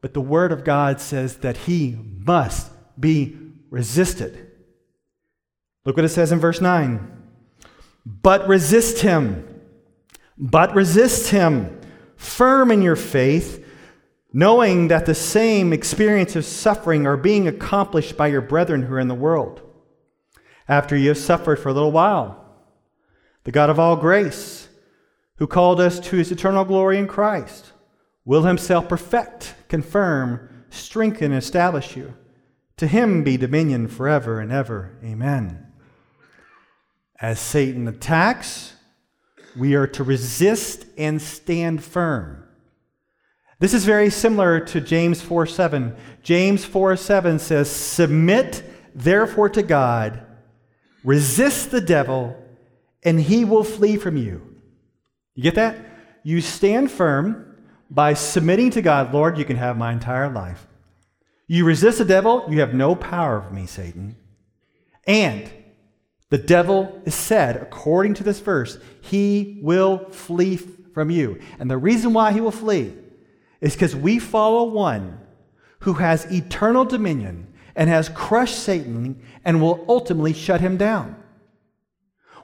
But 0.00 0.14
the 0.14 0.22
word 0.22 0.50
of 0.50 0.64
God 0.64 0.98
says 0.98 1.36
that 1.40 1.58
he 1.58 1.98
must 2.00 2.70
be 2.98 3.36
resisted. 3.68 4.50
Look 5.84 5.94
what 5.94 6.06
it 6.06 6.08
says 6.08 6.32
in 6.32 6.40
verse 6.40 6.62
9. 6.62 7.22
But 8.06 8.48
resist 8.48 9.02
him. 9.02 9.62
But 10.38 10.74
resist 10.74 11.32
him. 11.32 11.82
Firm 12.16 12.70
in 12.70 12.80
your 12.80 12.96
faith 12.96 13.62
knowing 14.38 14.86
that 14.86 15.04
the 15.04 15.16
same 15.16 15.72
experience 15.72 16.36
of 16.36 16.44
suffering 16.44 17.08
are 17.08 17.16
being 17.16 17.48
accomplished 17.48 18.16
by 18.16 18.28
your 18.28 18.40
brethren 18.40 18.82
who 18.82 18.94
are 18.94 19.00
in 19.00 19.08
the 19.08 19.14
world. 19.14 19.60
After 20.68 20.96
you 20.96 21.08
have 21.08 21.18
suffered 21.18 21.58
for 21.58 21.70
a 21.70 21.72
little 21.72 21.90
while, 21.90 22.44
the 23.42 23.50
God 23.50 23.68
of 23.68 23.80
all 23.80 23.96
grace, 23.96 24.68
who 25.38 25.48
called 25.48 25.80
us 25.80 25.98
to 25.98 26.16
his 26.16 26.30
eternal 26.30 26.64
glory 26.64 26.98
in 26.98 27.08
Christ, 27.08 27.72
will 28.24 28.44
himself 28.44 28.88
perfect, 28.88 29.56
confirm, 29.66 30.66
strengthen, 30.70 31.32
and 31.32 31.42
establish 31.42 31.96
you. 31.96 32.14
To 32.76 32.86
him 32.86 33.24
be 33.24 33.36
dominion 33.36 33.88
forever 33.88 34.38
and 34.38 34.52
ever. 34.52 34.96
Amen. 35.02 35.66
As 37.20 37.40
Satan 37.40 37.88
attacks, 37.88 38.74
we 39.58 39.74
are 39.74 39.88
to 39.88 40.04
resist 40.04 40.86
and 40.96 41.20
stand 41.20 41.82
firm. 41.82 42.47
This 43.60 43.74
is 43.74 43.84
very 43.84 44.10
similar 44.10 44.60
to 44.60 44.80
James 44.80 45.20
4 45.20 45.46
7. 45.46 45.96
James 46.22 46.64
4 46.64 46.96
7 46.96 47.38
says, 47.38 47.70
Submit 47.70 48.62
therefore 48.94 49.48
to 49.50 49.62
God, 49.62 50.24
resist 51.02 51.70
the 51.70 51.80
devil, 51.80 52.36
and 53.02 53.20
he 53.20 53.44
will 53.44 53.64
flee 53.64 53.96
from 53.96 54.16
you. 54.16 54.56
You 55.34 55.42
get 55.42 55.56
that? 55.56 55.76
You 56.22 56.40
stand 56.40 56.90
firm 56.90 57.56
by 57.90 58.14
submitting 58.14 58.70
to 58.70 58.82
God. 58.82 59.12
Lord, 59.12 59.38
you 59.38 59.44
can 59.44 59.56
have 59.56 59.76
my 59.76 59.92
entire 59.92 60.30
life. 60.30 60.66
You 61.48 61.64
resist 61.64 61.98
the 61.98 62.04
devil, 62.04 62.44
you 62.48 62.60
have 62.60 62.74
no 62.74 62.94
power 62.94 63.38
over 63.38 63.50
me, 63.50 63.66
Satan. 63.66 64.16
And 65.06 65.50
the 66.28 66.38
devil 66.38 67.00
is 67.06 67.14
said, 67.14 67.56
according 67.56 68.14
to 68.14 68.22
this 68.22 68.38
verse, 68.38 68.78
he 69.00 69.58
will 69.62 70.10
flee 70.10 70.58
from 70.58 71.10
you. 71.10 71.40
And 71.58 71.70
the 71.70 71.78
reason 71.78 72.12
why 72.12 72.32
he 72.32 72.42
will 72.42 72.50
flee 72.50 72.94
is 73.60 73.74
because 73.74 73.94
we 73.96 74.18
follow 74.18 74.64
one 74.64 75.18
who 75.80 75.94
has 75.94 76.24
eternal 76.26 76.84
dominion 76.84 77.52
and 77.74 77.88
has 77.88 78.08
crushed 78.08 78.58
Satan 78.58 79.22
and 79.44 79.60
will 79.60 79.84
ultimately 79.88 80.32
shut 80.32 80.60
him 80.60 80.76
down. 80.76 81.16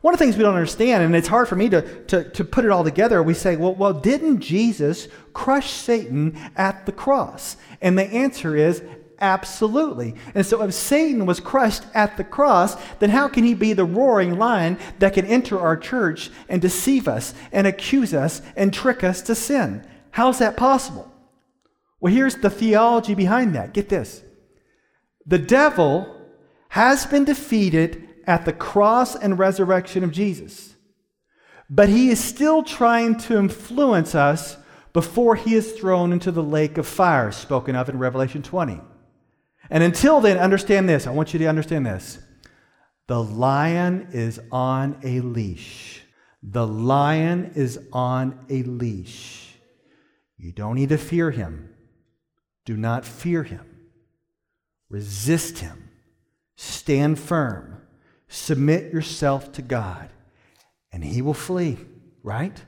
One 0.00 0.12
of 0.12 0.20
the 0.20 0.24
things 0.26 0.36
we 0.36 0.42
don't 0.42 0.54
understand, 0.54 1.02
and 1.02 1.16
it's 1.16 1.28
hard 1.28 1.48
for 1.48 1.56
me 1.56 1.70
to, 1.70 2.04
to, 2.04 2.30
to 2.30 2.44
put 2.44 2.66
it 2.66 2.70
all 2.70 2.84
together, 2.84 3.22
we 3.22 3.32
say, 3.32 3.56
well, 3.56 3.74
well, 3.74 3.94
didn't 3.94 4.40
Jesus 4.40 5.08
crush 5.32 5.70
Satan 5.70 6.38
at 6.56 6.84
the 6.84 6.92
cross? 6.92 7.56
And 7.80 7.98
the 7.98 8.04
answer 8.04 8.54
is 8.54 8.82
absolutely. 9.18 10.14
And 10.34 10.44
so 10.44 10.62
if 10.62 10.74
Satan 10.74 11.24
was 11.24 11.40
crushed 11.40 11.84
at 11.94 12.18
the 12.18 12.24
cross, 12.24 12.76
then 12.98 13.10
how 13.10 13.28
can 13.28 13.44
he 13.44 13.54
be 13.54 13.72
the 13.72 13.86
roaring 13.86 14.38
lion 14.38 14.78
that 14.98 15.14
can 15.14 15.24
enter 15.24 15.58
our 15.58 15.76
church 15.76 16.30
and 16.50 16.60
deceive 16.60 17.08
us 17.08 17.32
and 17.50 17.66
accuse 17.66 18.12
us 18.12 18.42
and 18.56 18.74
trick 18.74 19.02
us 19.02 19.22
to 19.22 19.34
sin? 19.34 19.86
How's 20.14 20.38
that 20.38 20.56
possible? 20.56 21.10
Well, 21.98 22.14
here's 22.14 22.36
the 22.36 22.48
theology 22.48 23.16
behind 23.16 23.56
that. 23.56 23.74
Get 23.74 23.88
this 23.88 24.22
the 25.26 25.40
devil 25.40 26.06
has 26.68 27.04
been 27.04 27.24
defeated 27.24 28.10
at 28.24 28.44
the 28.44 28.52
cross 28.52 29.16
and 29.16 29.40
resurrection 29.40 30.04
of 30.04 30.12
Jesus, 30.12 30.76
but 31.68 31.88
he 31.88 32.10
is 32.10 32.22
still 32.22 32.62
trying 32.62 33.18
to 33.22 33.36
influence 33.36 34.14
us 34.14 34.56
before 34.92 35.34
he 35.34 35.56
is 35.56 35.72
thrown 35.72 36.12
into 36.12 36.30
the 36.30 36.44
lake 36.44 36.78
of 36.78 36.86
fire 36.86 37.32
spoken 37.32 37.74
of 37.74 37.88
in 37.88 37.98
Revelation 37.98 38.40
20. 38.40 38.80
And 39.68 39.82
until 39.82 40.20
then, 40.20 40.38
understand 40.38 40.88
this. 40.88 41.08
I 41.08 41.10
want 41.10 41.32
you 41.32 41.40
to 41.40 41.46
understand 41.46 41.86
this. 41.86 42.20
The 43.08 43.20
lion 43.20 44.10
is 44.12 44.38
on 44.52 44.96
a 45.02 45.18
leash. 45.22 46.02
The 46.40 46.68
lion 46.68 47.50
is 47.56 47.80
on 47.92 48.46
a 48.48 48.62
leash. 48.62 49.43
You 50.36 50.52
don't 50.52 50.74
need 50.74 50.88
to 50.90 50.98
fear 50.98 51.30
him. 51.30 51.74
Do 52.64 52.76
not 52.76 53.04
fear 53.04 53.42
him. 53.42 53.64
Resist 54.88 55.58
him. 55.58 55.90
Stand 56.56 57.18
firm. 57.18 57.82
Submit 58.28 58.92
yourself 58.92 59.52
to 59.52 59.62
God, 59.62 60.10
and 60.92 61.04
he 61.04 61.22
will 61.22 61.34
flee, 61.34 61.78
right? 62.22 62.62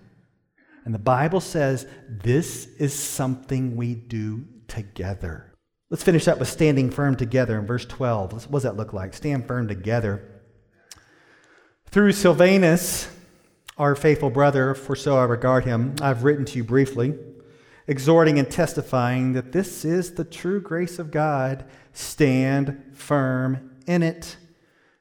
And 0.84 0.94
the 0.94 0.98
Bible 1.00 1.40
says 1.40 1.86
this 2.08 2.66
is 2.78 2.94
something 2.94 3.74
we 3.74 3.94
do 3.94 4.44
together. 4.68 5.52
Let's 5.90 6.04
finish 6.04 6.28
up 6.28 6.38
with 6.38 6.48
standing 6.48 6.90
firm 6.90 7.16
together 7.16 7.58
in 7.58 7.66
verse 7.66 7.84
12. 7.84 8.32
What 8.32 8.52
does 8.52 8.62
that 8.62 8.76
look 8.76 8.92
like? 8.92 9.14
Stand 9.14 9.46
firm 9.46 9.68
together. 9.68 10.22
Through 11.86 12.12
Silvanus, 12.12 13.08
our 13.78 13.94
faithful 13.94 14.30
brother, 14.30 14.74
for 14.74 14.96
so 14.96 15.16
I 15.16 15.24
regard 15.24 15.64
him, 15.64 15.94
I've 16.00 16.24
written 16.24 16.44
to 16.46 16.56
you 16.56 16.64
briefly, 16.64 17.14
exhorting 17.86 18.38
and 18.38 18.50
testifying 18.50 19.32
that 19.32 19.52
this 19.52 19.84
is 19.84 20.14
the 20.14 20.24
true 20.24 20.60
grace 20.60 20.98
of 20.98 21.10
God. 21.10 21.64
Stand 21.92 22.82
firm 22.92 23.76
in 23.86 24.02
it. 24.02 24.36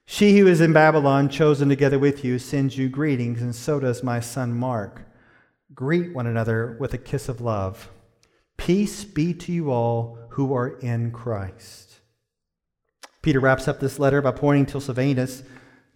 She 0.06 0.38
who 0.38 0.48
is 0.48 0.62
in 0.62 0.72
Babylon, 0.72 1.30
chosen 1.30 1.68
together 1.68 1.98
with 1.98 2.24
you, 2.24 2.38
sends 2.38 2.78
you 2.78 2.90
greetings, 2.90 3.42
and 3.42 3.56
so 3.56 3.80
does 3.80 4.04
my 4.04 4.20
son 4.20 4.54
Mark. 4.54 5.02
Greet 5.74 6.14
one 6.14 6.28
another 6.28 6.78
with 6.80 6.94
a 6.94 7.00
kiss 7.00 7.28
of 7.28 7.42
love. 7.42 7.90
Peace 8.56 9.04
be 9.04 9.34
to 9.34 9.52
you 9.52 9.72
all 9.72 10.20
who 10.30 10.54
are 10.54 10.78
in 10.80 11.12
Christ. 11.12 12.00
Peter 13.22 13.40
wraps 13.40 13.68
up 13.68 13.80
this 13.80 13.98
letter 13.98 14.22
by 14.22 14.32
pointing 14.32 14.68
to 14.68 14.80
Silvanus. 14.80 15.42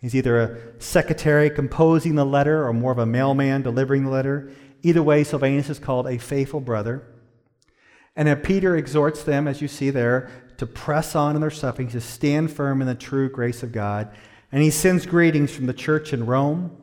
He's 0.01 0.15
either 0.15 0.39
a 0.39 0.81
secretary 0.81 1.49
composing 1.49 2.15
the 2.15 2.25
letter 2.25 2.65
or 2.65 2.73
more 2.73 2.91
of 2.91 2.97
a 2.97 3.05
mailman 3.05 3.61
delivering 3.61 4.05
the 4.05 4.09
letter. 4.09 4.51
Either 4.81 5.03
way, 5.03 5.23
Silvanus 5.23 5.69
is 5.69 5.79
called 5.79 6.07
a 6.07 6.17
faithful 6.17 6.59
brother. 6.59 7.03
And 8.15 8.43
Peter 8.43 8.75
exhorts 8.75 9.23
them, 9.23 9.47
as 9.47 9.61
you 9.61 9.67
see 9.67 9.89
there, 9.89 10.29
to 10.57 10.65
press 10.65 11.15
on 11.15 11.35
in 11.35 11.41
their 11.41 11.49
sufferings, 11.49 11.93
to 11.93 12.01
stand 12.01 12.51
firm 12.51 12.81
in 12.81 12.87
the 12.87 12.95
true 12.95 13.29
grace 13.29 13.63
of 13.63 13.71
God. 13.71 14.11
And 14.51 14.61
he 14.61 14.71
sends 14.71 15.05
greetings 15.05 15.51
from 15.51 15.67
the 15.67 15.73
church 15.73 16.11
in 16.11 16.25
Rome, 16.25 16.75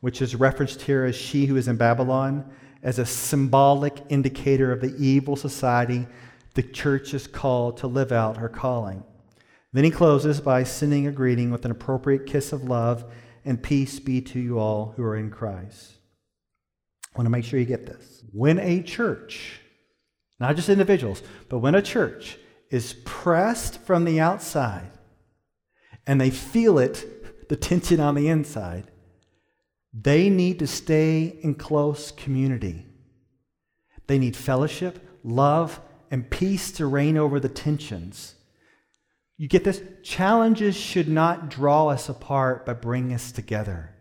which 0.00 0.22
is 0.22 0.34
referenced 0.34 0.82
here 0.82 1.04
as 1.04 1.14
she 1.14 1.46
who 1.46 1.56
is 1.56 1.68
in 1.68 1.76
Babylon, 1.76 2.50
as 2.82 2.98
a 2.98 3.06
symbolic 3.06 4.02
indicator 4.08 4.72
of 4.72 4.80
the 4.80 4.94
evil 4.98 5.36
society 5.36 6.06
the 6.54 6.62
church 6.62 7.14
is 7.14 7.26
called 7.26 7.76
to 7.78 7.86
live 7.86 8.10
out 8.10 8.36
her 8.38 8.48
calling. 8.48 9.04
Then 9.72 9.84
he 9.84 9.90
closes 9.90 10.40
by 10.40 10.64
sending 10.64 11.06
a 11.06 11.12
greeting 11.12 11.50
with 11.50 11.64
an 11.64 11.70
appropriate 11.70 12.26
kiss 12.26 12.52
of 12.52 12.64
love 12.64 13.04
and 13.44 13.62
peace 13.62 14.00
be 14.00 14.20
to 14.22 14.40
you 14.40 14.58
all 14.58 14.94
who 14.96 15.04
are 15.04 15.16
in 15.16 15.30
Christ. 15.30 15.99
I 17.14 17.18
want 17.18 17.26
to 17.26 17.30
make 17.30 17.44
sure 17.44 17.58
you 17.58 17.66
get 17.66 17.86
this. 17.86 18.24
When 18.32 18.58
a 18.58 18.82
church, 18.82 19.60
not 20.38 20.56
just 20.56 20.68
individuals, 20.68 21.22
but 21.48 21.58
when 21.58 21.74
a 21.74 21.82
church 21.82 22.38
is 22.70 22.94
pressed 23.04 23.80
from 23.80 24.04
the 24.04 24.20
outside 24.20 24.90
and 26.06 26.20
they 26.20 26.30
feel 26.30 26.78
it, 26.78 27.48
the 27.48 27.56
tension 27.56 27.98
on 27.98 28.14
the 28.14 28.28
inside, 28.28 28.90
they 29.92 30.30
need 30.30 30.60
to 30.60 30.66
stay 30.66 31.38
in 31.42 31.56
close 31.56 32.12
community. 32.12 32.86
They 34.06 34.18
need 34.18 34.36
fellowship, 34.36 35.04
love, 35.24 35.80
and 36.10 36.30
peace 36.30 36.70
to 36.72 36.86
reign 36.86 37.16
over 37.16 37.40
the 37.40 37.48
tensions. 37.48 38.34
You 39.36 39.48
get 39.48 39.64
this? 39.64 39.82
Challenges 40.02 40.76
should 40.76 41.08
not 41.08 41.48
draw 41.48 41.88
us 41.88 42.08
apart, 42.08 42.66
but 42.66 42.82
bring 42.82 43.12
us 43.12 43.32
together. 43.32 43.94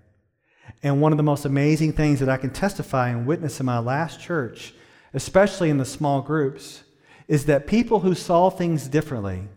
And 0.84 1.02
one 1.02 1.12
of 1.12 1.18
the 1.18 1.24
most 1.24 1.46
amazing 1.46 1.94
things 1.94 2.20
that 2.20 2.30
I 2.30 2.38
can 2.38 2.52
testify 2.52 3.10
and 3.10 3.26
witness 3.26 3.60
in 3.60 3.66
my 3.66 3.80
last 3.80 4.20
church, 4.20 4.74
especially 5.14 5.70
in 5.70 5.78
the 5.78 5.86
small 5.86 6.22
groups, 6.22 6.84
is 7.28 7.46
that 7.46 7.68
people 7.68 8.00
who 8.00 8.16
saw 8.16 8.50
things 8.50 8.88
differently 8.88 9.48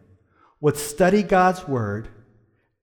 would 0.60 0.76
study 0.76 1.22
God's 1.22 1.66
word 1.66 2.08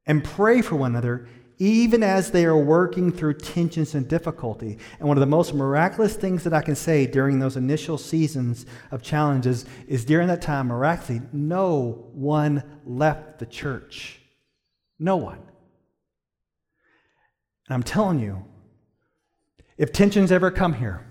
and 0.05 0.23
pray 0.23 0.61
for 0.61 0.75
one 0.75 0.91
another 0.91 1.27
even 1.59 2.01
as 2.03 2.31
they 2.31 2.45
are 2.45 2.57
working 2.57 3.11
through 3.11 3.33
tensions 3.33 3.93
and 3.93 4.07
difficulty. 4.07 4.77
And 4.97 5.07
one 5.07 5.17
of 5.17 5.21
the 5.21 5.27
most 5.27 5.53
miraculous 5.53 6.15
things 6.15 6.45
that 6.45 6.53
I 6.53 6.61
can 6.61 6.75
say 6.75 7.05
during 7.05 7.39
those 7.39 7.57
initial 7.57 7.97
seasons 7.97 8.65
of 8.91 9.03
challenges 9.03 9.65
is 9.85 10.05
during 10.05 10.29
that 10.29 10.41
time, 10.41 10.67
miraculously, 10.67 11.27
no 11.33 12.07
one 12.13 12.63
left 12.85 13.39
the 13.39 13.45
church. 13.45 14.21
No 14.97 15.17
one. 15.17 15.39
And 17.69 17.75
I'm 17.75 17.83
telling 17.83 18.19
you, 18.19 18.43
if 19.77 19.93
tensions 19.93 20.31
ever 20.31 20.49
come 20.49 20.73
here, 20.73 21.05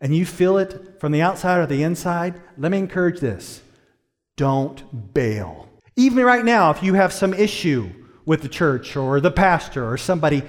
and 0.00 0.14
you 0.14 0.24
feel 0.24 0.56
it 0.56 1.00
from 1.00 1.10
the 1.10 1.20
outside 1.20 1.58
or 1.58 1.66
the 1.66 1.82
inside, 1.82 2.40
let 2.56 2.70
me 2.70 2.78
encourage 2.78 3.20
this 3.20 3.62
don't 4.36 5.12
bail. 5.12 5.68
Even 5.96 6.24
right 6.24 6.44
now, 6.44 6.70
if 6.70 6.80
you 6.80 6.94
have 6.94 7.12
some 7.12 7.34
issue 7.34 7.90
with 8.24 8.42
the 8.42 8.48
church 8.48 8.96
or 8.96 9.20
the 9.20 9.32
pastor 9.32 9.90
or 9.90 9.98
somebody, 9.98 10.44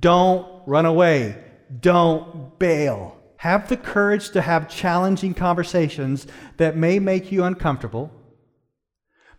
don't 0.00 0.46
run 0.66 0.86
away. 0.86 1.42
Don't 1.80 2.58
bail. 2.58 3.16
Have 3.36 3.68
the 3.68 3.76
courage 3.76 4.30
to 4.30 4.42
have 4.42 4.68
challenging 4.68 5.34
conversations 5.34 6.26
that 6.56 6.76
may 6.76 6.98
make 6.98 7.30
you 7.30 7.44
uncomfortable. 7.44 8.10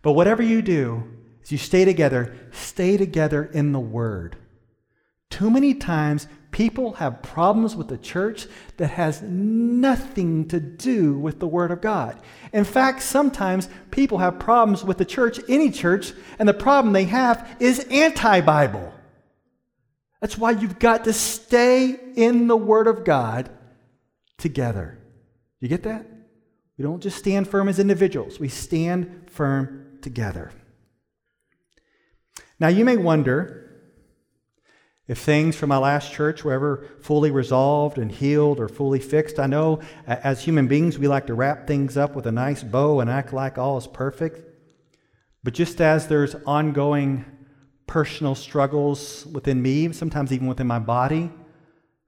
But 0.00 0.12
whatever 0.12 0.42
you 0.42 0.62
do, 0.62 1.02
as 1.42 1.52
you 1.52 1.58
stay 1.58 1.84
together, 1.84 2.34
stay 2.52 2.96
together 2.96 3.44
in 3.44 3.72
the 3.72 3.80
Word. 3.80 4.36
Too 5.30 5.50
many 5.50 5.74
times 5.74 6.26
people 6.50 6.94
have 6.94 7.22
problems 7.22 7.76
with 7.76 7.88
the 7.88 7.96
church 7.96 8.46
that 8.76 8.88
has 8.88 9.22
nothing 9.22 10.48
to 10.48 10.58
do 10.58 11.16
with 11.16 11.38
the 11.38 11.46
Word 11.46 11.70
of 11.70 11.80
God. 11.80 12.20
In 12.52 12.64
fact, 12.64 13.02
sometimes 13.02 13.68
people 13.90 14.18
have 14.18 14.38
problems 14.38 14.84
with 14.84 14.98
the 14.98 15.04
church, 15.04 15.40
any 15.48 15.70
church, 15.70 16.12
and 16.38 16.48
the 16.48 16.54
problem 16.54 16.92
they 16.92 17.04
have 17.04 17.56
is 17.60 17.86
anti 17.90 18.40
Bible. 18.40 18.92
That's 20.20 20.36
why 20.36 20.50
you've 20.50 20.78
got 20.78 21.04
to 21.04 21.12
stay 21.12 21.98
in 22.16 22.48
the 22.48 22.56
Word 22.56 22.88
of 22.88 23.04
God 23.04 23.48
together. 24.36 24.98
You 25.60 25.68
get 25.68 25.84
that? 25.84 26.06
We 26.76 26.82
don't 26.82 27.02
just 27.02 27.18
stand 27.18 27.48
firm 27.48 27.68
as 27.68 27.78
individuals, 27.78 28.40
we 28.40 28.48
stand 28.48 29.30
firm 29.30 29.98
together. 30.02 30.50
Now, 32.58 32.68
you 32.68 32.84
may 32.84 32.96
wonder 32.96 33.69
if 35.10 35.18
things 35.18 35.56
from 35.56 35.70
my 35.70 35.76
last 35.76 36.12
church 36.12 36.44
were 36.44 36.52
ever 36.52 36.86
fully 37.00 37.32
resolved 37.32 37.98
and 37.98 38.12
healed 38.12 38.60
or 38.60 38.68
fully 38.68 39.00
fixed, 39.00 39.40
I 39.40 39.48
know 39.48 39.80
as 40.06 40.44
human 40.44 40.68
beings 40.68 41.00
we 41.00 41.08
like 41.08 41.26
to 41.26 41.34
wrap 41.34 41.66
things 41.66 41.96
up 41.96 42.14
with 42.14 42.26
a 42.26 42.32
nice 42.32 42.62
bow 42.62 43.00
and 43.00 43.10
act 43.10 43.32
like 43.32 43.58
all 43.58 43.76
is 43.76 43.88
perfect. 43.88 44.40
But 45.42 45.52
just 45.52 45.80
as 45.80 46.06
there's 46.06 46.36
ongoing 46.46 47.24
personal 47.88 48.36
struggles 48.36 49.26
within 49.26 49.60
me, 49.60 49.92
sometimes 49.92 50.32
even 50.32 50.46
within 50.46 50.68
my 50.68 50.78
body, 50.78 51.32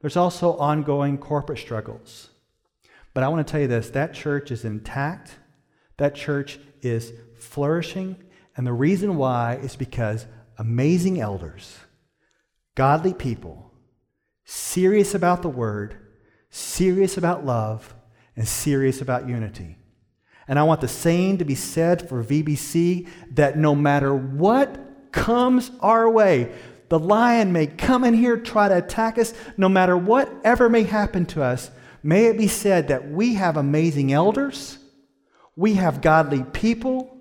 there's 0.00 0.16
also 0.16 0.56
ongoing 0.58 1.18
corporate 1.18 1.58
struggles. 1.58 2.30
But 3.14 3.24
I 3.24 3.28
want 3.28 3.44
to 3.44 3.50
tell 3.50 3.60
you 3.60 3.66
this 3.66 3.90
that 3.90 4.14
church 4.14 4.52
is 4.52 4.64
intact, 4.64 5.40
that 5.96 6.14
church 6.14 6.60
is 6.82 7.12
flourishing, 7.36 8.14
and 8.56 8.64
the 8.64 8.72
reason 8.72 9.16
why 9.16 9.56
is 9.56 9.74
because 9.74 10.26
amazing 10.56 11.20
elders 11.20 11.80
godly 12.74 13.14
people, 13.14 13.72
serious 14.44 15.14
about 15.14 15.42
the 15.42 15.48
word, 15.48 15.96
serious 16.50 17.16
about 17.16 17.44
love, 17.44 17.94
and 18.36 18.48
serious 18.48 19.00
about 19.00 19.28
unity. 19.28 19.76
And 20.48 20.58
I 20.58 20.64
want 20.64 20.80
the 20.80 20.88
same 20.88 21.38
to 21.38 21.44
be 21.44 21.54
said 21.54 22.08
for 22.08 22.24
VBC 22.24 23.08
that 23.32 23.56
no 23.56 23.74
matter 23.74 24.14
what 24.14 25.12
comes 25.12 25.70
our 25.80 26.10
way, 26.10 26.52
the 26.88 26.98
lion 26.98 27.52
may 27.52 27.66
come 27.66 28.04
in 28.04 28.14
here, 28.14 28.36
try 28.36 28.68
to 28.68 28.76
attack 28.76 29.18
us, 29.18 29.32
no 29.56 29.68
matter 29.68 29.96
whatever 29.96 30.68
may 30.68 30.82
happen 30.82 31.24
to 31.26 31.42
us, 31.42 31.70
may 32.02 32.26
it 32.26 32.36
be 32.36 32.48
said 32.48 32.88
that 32.88 33.10
we 33.10 33.34
have 33.34 33.56
amazing 33.56 34.12
elders, 34.12 34.78
we 35.56 35.74
have 35.74 36.02
godly 36.02 36.42
people, 36.52 37.16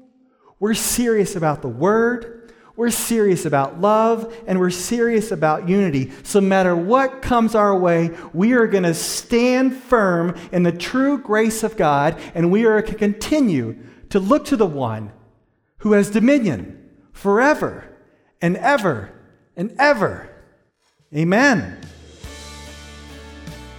we're 0.60 0.74
serious 0.74 1.36
about 1.36 1.62
the 1.62 1.68
word, 1.70 2.41
we're 2.82 2.90
serious 2.90 3.46
about 3.46 3.80
love 3.80 4.36
and 4.48 4.60
we're 4.60 4.72
serious 4.72 5.32
about 5.32 5.70
unity. 5.70 6.12
So, 6.24 6.40
no 6.40 6.48
matter 6.48 6.76
what 6.76 7.22
comes 7.22 7.54
our 7.54 7.78
way, 7.78 8.10
we 8.34 8.54
are 8.54 8.66
going 8.66 8.86
to 8.86 8.96
stand 8.96 9.76
firm 9.76 10.36
in 10.52 10.64
the 10.64 10.72
true 10.72 11.20
grace 11.20 11.62
of 11.62 11.78
God 11.78 12.20
and 12.34 12.52
we 12.52 12.66
are 12.66 12.82
to 12.82 12.96
continue 12.96 13.78
to 14.10 14.20
look 14.20 14.46
to 14.46 14.58
the 14.58 14.66
one 14.66 15.12
who 15.78 15.92
has 15.92 16.10
dominion 16.10 16.90
forever 17.14 17.88
and 18.42 18.58
ever 18.58 19.14
and 19.56 19.76
ever. 19.78 20.36
Amen. 21.16 21.80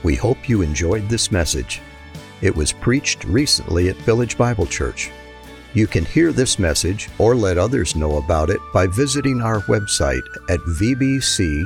We 0.04 0.14
hope 0.14 0.48
you 0.48 0.62
enjoyed 0.62 1.08
this 1.08 1.32
message. 1.32 1.80
It 2.40 2.54
was 2.54 2.70
preached 2.70 3.24
recently 3.24 3.88
at 3.88 3.96
Village 3.96 4.38
Bible 4.38 4.66
Church. 4.66 5.10
You 5.74 5.86
can 5.86 6.04
hear 6.04 6.32
this 6.32 6.58
message 6.58 7.08
or 7.18 7.34
let 7.34 7.56
others 7.56 7.96
know 7.96 8.16
about 8.16 8.50
it 8.50 8.60
by 8.74 8.86
visiting 8.86 9.40
our 9.40 9.60
website 9.62 10.26
at 10.50 10.60
vbchsv.org 10.60 11.64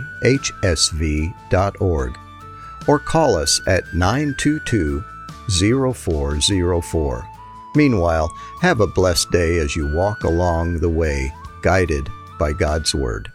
or 2.87 2.99
call 3.01 3.37
us 3.37 3.61
at 3.67 3.93
922 3.95 5.05
0404. 5.49 7.29
Meanwhile, 7.75 8.33
have 8.63 8.81
a 8.81 8.87
blessed 8.87 9.31
day 9.33 9.59
as 9.59 9.77
you 9.77 9.93
walk 9.93 10.25
along 10.25 10.79
the 10.79 10.89
way, 10.89 11.33
guided 11.63 12.09
by 12.39 12.53
God's 12.53 12.95
Word. 12.95 13.33